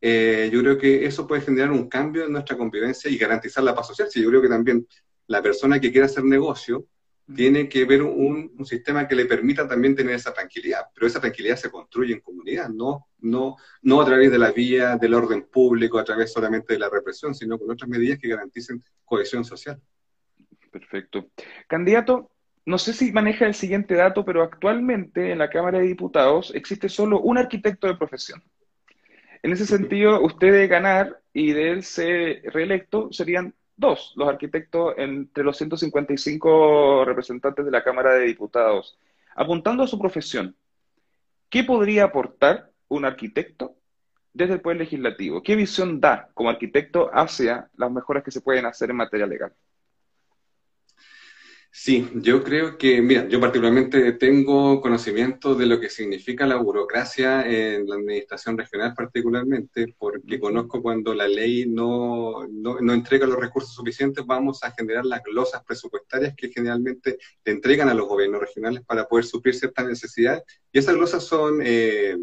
eh, 0.00 0.50
yo 0.52 0.60
creo 0.60 0.78
que 0.78 1.06
eso 1.06 1.26
puede 1.26 1.42
generar 1.42 1.70
un 1.70 1.88
cambio 1.88 2.24
en 2.24 2.32
nuestra 2.32 2.56
convivencia 2.56 3.10
y 3.10 3.16
garantizar 3.16 3.64
la 3.64 3.74
paz 3.74 3.86
social. 3.88 4.08
Sí, 4.10 4.22
yo 4.22 4.28
creo 4.28 4.42
que 4.42 4.48
también 4.48 4.86
la 5.26 5.40
persona 5.40 5.80
que 5.80 5.90
quiera 5.90 6.06
hacer 6.06 6.24
negocio 6.24 6.86
tiene 7.34 7.68
que 7.68 7.84
ver 7.84 8.02
un, 8.02 8.52
sistema 8.66 9.06
que 9.06 9.14
le 9.14 9.26
permita 9.26 9.66
también 9.66 9.94
tener 9.94 10.14
esa 10.14 10.34
tranquilidad, 10.34 10.86
pero 10.94 11.06
esa 11.06 11.20
tranquilidad 11.20 11.56
se 11.56 11.70
construye 11.70 12.14
en 12.14 12.20
comunidad, 12.20 12.68
no, 12.68 13.06
no, 13.20 13.56
no 13.82 14.00
a 14.00 14.04
través 14.04 14.30
de 14.30 14.38
la 14.38 14.50
vía 14.50 14.96
del 14.96 15.14
orden 15.14 15.44
público, 15.44 15.98
a 15.98 16.04
través 16.04 16.32
solamente 16.32 16.74
de 16.74 16.80
la 16.80 16.90
represión, 16.90 17.34
sino 17.34 17.58
con 17.58 17.70
otras 17.70 17.88
medidas 17.88 18.18
que 18.18 18.28
garanticen 18.28 18.82
cohesión 19.04 19.44
social. 19.44 19.80
Perfecto. 20.70 21.30
Candidato, 21.68 22.32
no 22.64 22.78
sé 22.78 22.92
si 22.92 23.12
maneja 23.12 23.46
el 23.46 23.54
siguiente 23.54 23.94
dato, 23.94 24.24
pero 24.24 24.42
actualmente 24.42 25.32
en 25.32 25.38
la 25.38 25.50
Cámara 25.50 25.78
de 25.78 25.86
Diputados 25.86 26.52
existe 26.54 26.88
solo 26.88 27.20
un 27.20 27.38
arquitecto 27.38 27.86
de 27.86 27.96
profesión. 27.96 28.42
En 29.42 29.52
ese 29.52 29.66
sentido, 29.66 30.22
usted 30.22 30.52
de 30.52 30.68
ganar 30.68 31.20
y 31.32 31.52
de 31.52 31.72
él 31.72 31.82
ser 31.82 32.42
reelecto 32.52 33.12
serían 33.12 33.54
dos 33.76 34.12
los 34.16 34.28
arquitectos 34.28 34.94
entre 34.96 35.42
los 35.42 35.56
155 35.56 37.04
representantes 37.04 37.64
de 37.64 37.70
la 37.72 37.82
Cámara 37.82 38.14
de 38.14 38.26
Diputados. 38.26 38.96
Apuntando 39.34 39.82
a 39.82 39.88
su 39.88 39.98
profesión, 39.98 40.54
¿qué 41.48 41.64
podría 41.64 42.04
aportar 42.04 42.70
un 42.86 43.04
arquitecto 43.04 43.74
desde 44.32 44.54
el 44.54 44.60
Poder 44.60 44.78
Legislativo? 44.78 45.42
¿Qué 45.42 45.56
visión 45.56 46.00
da 46.00 46.28
como 46.34 46.50
arquitecto 46.50 47.10
hacia 47.12 47.68
las 47.76 47.90
mejoras 47.90 48.22
que 48.22 48.30
se 48.30 48.40
pueden 48.40 48.66
hacer 48.66 48.90
en 48.90 48.96
materia 48.96 49.26
legal? 49.26 49.52
Sí, 51.74 52.10
yo 52.16 52.44
creo 52.44 52.76
que, 52.76 53.00
mira, 53.00 53.26
yo 53.28 53.40
particularmente 53.40 54.12
tengo 54.12 54.82
conocimiento 54.82 55.54
de 55.54 55.64
lo 55.64 55.80
que 55.80 55.88
significa 55.88 56.46
la 56.46 56.56
burocracia 56.56 57.46
en 57.48 57.88
la 57.88 57.94
administración 57.94 58.58
regional 58.58 58.92
particularmente, 58.94 59.94
porque 59.98 60.38
conozco 60.38 60.82
cuando 60.82 61.14
la 61.14 61.26
ley 61.26 61.64
no, 61.66 62.46
no, 62.46 62.92
entrega 62.92 63.26
los 63.26 63.40
recursos 63.40 63.74
suficientes, 63.74 64.26
vamos 64.26 64.62
a 64.62 64.72
generar 64.72 65.06
las 65.06 65.22
glosas 65.22 65.64
presupuestarias 65.64 66.34
que 66.36 66.50
generalmente 66.50 67.18
le 67.42 67.52
entregan 67.52 67.88
a 67.88 67.94
los 67.94 68.06
gobiernos 68.06 68.42
regionales 68.42 68.82
para 68.84 69.08
poder 69.08 69.24
suplir 69.24 69.54
ciertas 69.54 69.86
necesidades, 69.86 70.42
y 70.70 70.78
esas 70.78 70.94
glosas 70.94 71.24
son 71.24 71.60
eh, 71.64 72.14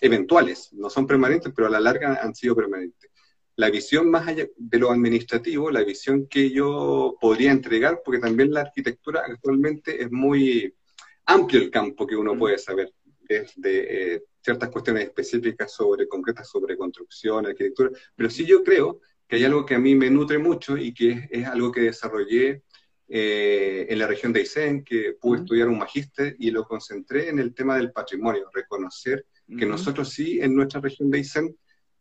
eventuales, 0.00 0.72
no 0.72 0.90
son 0.90 1.06
permanentes, 1.06 1.52
pero 1.54 1.68
a 1.68 1.70
la 1.70 1.80
larga 1.80 2.18
han 2.20 2.34
sido 2.34 2.56
permanentes 2.56 3.08
la 3.56 3.70
visión 3.70 4.10
más 4.10 4.28
allá 4.28 4.46
de 4.56 4.78
lo 4.78 4.90
administrativo, 4.90 5.70
la 5.70 5.82
visión 5.82 6.26
que 6.28 6.50
yo 6.50 7.16
podría 7.20 7.50
entregar, 7.50 8.02
porque 8.04 8.20
también 8.20 8.52
la 8.52 8.60
arquitectura 8.60 9.22
actualmente 9.26 10.02
es 10.02 10.10
muy 10.12 10.74
amplio 11.24 11.62
el 11.62 11.70
campo 11.70 12.06
que 12.06 12.16
uno 12.16 12.34
mm. 12.34 12.38
puede 12.38 12.58
saber, 12.58 12.92
desde 13.20 14.14
eh, 14.14 14.22
ciertas 14.40 14.68
cuestiones 14.68 15.04
específicas 15.04 15.72
sobre 15.72 16.06
concretas 16.06 16.48
sobre 16.48 16.76
construcción, 16.76 17.46
arquitectura, 17.46 17.90
pero 18.14 18.30
sí 18.30 18.44
yo 18.44 18.62
creo 18.62 19.00
que 19.26 19.36
hay 19.36 19.44
algo 19.44 19.64
que 19.64 19.74
a 19.74 19.78
mí 19.78 19.94
me 19.94 20.10
nutre 20.10 20.38
mucho 20.38 20.76
y 20.76 20.92
que 20.92 21.26
es, 21.30 21.46
algo 21.46 21.72
que 21.72 21.80
desarrollé 21.80 22.62
eh, 23.08 23.86
en 23.88 23.98
la 23.98 24.06
región 24.06 24.32
de 24.32 24.40
Aysén, 24.40 24.84
que 24.84 25.16
pude 25.18 25.38
mm. 25.38 25.42
estudiar 25.42 25.68
un 25.68 25.78
magíster 25.78 26.36
y 26.38 26.50
lo 26.50 26.64
concentré 26.64 27.30
en 27.30 27.38
el 27.38 27.54
tema 27.54 27.76
del 27.76 27.90
patrimonio, 27.90 28.50
reconocer 28.52 29.24
que 29.48 29.64
mm. 29.64 29.70
nosotros 29.70 30.10
sí 30.10 30.40
en 30.40 30.54
nuestra 30.54 30.80
región 30.80 31.10
de 31.10 31.18
Aysén 31.18 31.56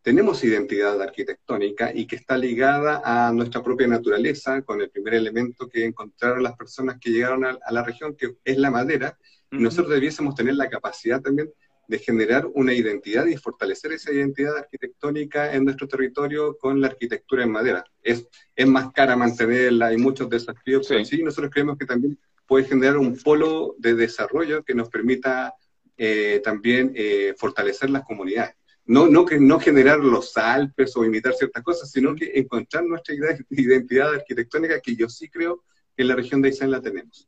tenemos 0.05 0.43
identidad 0.43 1.01
arquitectónica 1.01 1.91
y 1.91 2.05
que 2.05 2.15
está 2.15 2.37
ligada 2.37 3.01
a 3.03 3.33
nuestra 3.33 3.63
propia 3.63 3.87
naturaleza, 3.87 4.61
con 4.61 4.79
el 4.79 4.91
primer 4.91 5.15
elemento 5.15 5.67
que 5.67 5.83
encontraron 5.83 6.43
las 6.43 6.55
personas 6.55 6.99
que 7.01 7.09
llegaron 7.09 7.43
a, 7.43 7.57
la 7.71 7.83
región, 7.83 8.15
que 8.15 8.35
es 8.43 8.57
la 8.59 8.69
madera, 8.69 9.17
nosotros 9.49 9.89
debiésemos 9.95 10.35
tener 10.35 10.53
la 10.53 10.69
capacidad 10.69 11.23
también 11.23 11.51
de 11.87 11.97
generar 11.97 12.45
una 12.53 12.71
identidad 12.71 13.25
y 13.25 13.35
fortalecer 13.35 13.93
esa 13.93 14.13
identidad 14.13 14.55
arquitectónica 14.55 15.51
en 15.55 15.65
nuestro 15.65 15.87
territorio 15.87 16.55
con 16.55 16.79
la 16.79 16.87
arquitectura 16.87 17.41
en 17.41 17.51
madera. 17.51 17.83
Es, 18.03 18.27
es 18.55 18.67
más 18.67 18.91
cara 18.93 19.15
mantenerla, 19.15 19.87
hay 19.87 19.97
muchos 19.97 20.29
desafíos, 20.29 20.85
pero 20.87 21.03
sí, 21.03 21.23
nosotros 21.23 21.51
creemos 21.51 21.79
que 21.79 21.87
también 21.87 22.19
puede 22.45 22.65
generar 22.65 22.97
un 22.97 23.17
polo 23.17 23.73
de 23.79 23.95
desarrollo 23.95 24.63
que 24.63 24.75
nos 24.75 24.87
permita 24.87 25.55
eh, 25.97 26.41
también 26.43 26.91
eh, 26.93 27.33
fortalecer 27.39 27.89
las 27.89 28.03
comunidades 28.03 28.53
no, 28.85 29.07
no, 29.07 29.25
que, 29.25 29.39
no 29.39 29.59
generar 29.59 29.99
los 29.99 30.37
Alpes 30.37 30.95
o 30.95 31.03
imitar 31.03 31.33
ciertas 31.33 31.63
cosas, 31.63 31.91
sino 31.91 32.15
que 32.15 32.31
encontrar 32.35 32.83
nuestra 32.85 33.15
identidad 33.49 34.13
arquitectónica 34.13 34.79
que 34.79 34.95
yo 34.95 35.09
sí 35.09 35.29
creo 35.29 35.63
que 35.95 36.03
en 36.03 36.09
la 36.09 36.15
región 36.15 36.41
de 36.41 36.49
Aysén 36.49 36.71
la 36.71 36.81
tenemos. 36.81 37.27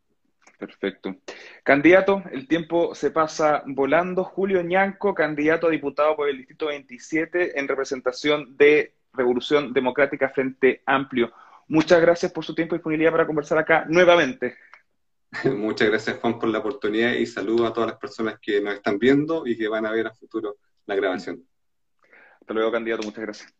Perfecto. 0.58 1.16
Candidato, 1.64 2.24
el 2.32 2.48
tiempo 2.48 2.96
se 2.96 3.12
pasa 3.12 3.64
volando. 3.68 4.24
Julio 4.24 4.64
Ñanco, 4.64 5.14
candidato 5.14 5.68
a 5.68 5.72
diputado 5.72 6.16
por 6.16 6.30
el 6.30 6.38
Distrito 6.38 6.68
27 6.68 7.60
en 7.60 7.68
representación 7.68 8.58
de 8.58 8.96
Revolución 9.14 9.72
Democrática 9.72 10.30
Frente 10.30 10.82
Amplio. 10.86 11.32
Muchas 11.68 12.02
gracias 12.02 12.32
por 12.32 12.44
su 12.44 12.56
tiempo 12.56 12.74
y 12.74 12.80
disponibilidad 12.80 13.12
para 13.12 13.28
conversar 13.28 13.60
acá 13.60 13.86
nuevamente. 13.88 14.56
Muchas 15.44 15.90
gracias, 15.90 16.18
Juan, 16.20 16.40
por 16.40 16.50
la 16.50 16.60
oportunidad 16.60 17.14
y 17.14 17.26
saludo 17.26 17.68
a 17.68 17.74
todas 17.74 17.92
las 17.92 18.00
personas 18.00 18.40
que 18.42 18.62
nos 18.62 18.76
están 18.76 18.98
viendo 18.98 19.46
y 19.46 19.58
que 19.58 19.68
van 19.68 19.86
a 19.86 19.92
ver 19.92 20.08
a 20.08 20.14
futuro 20.14 20.58
la 20.88 20.96
grabación. 20.96 21.48
Hasta 22.42 22.54
luego, 22.54 22.72
candidato. 22.72 23.04
Muchas 23.04 23.24
gracias. 23.24 23.54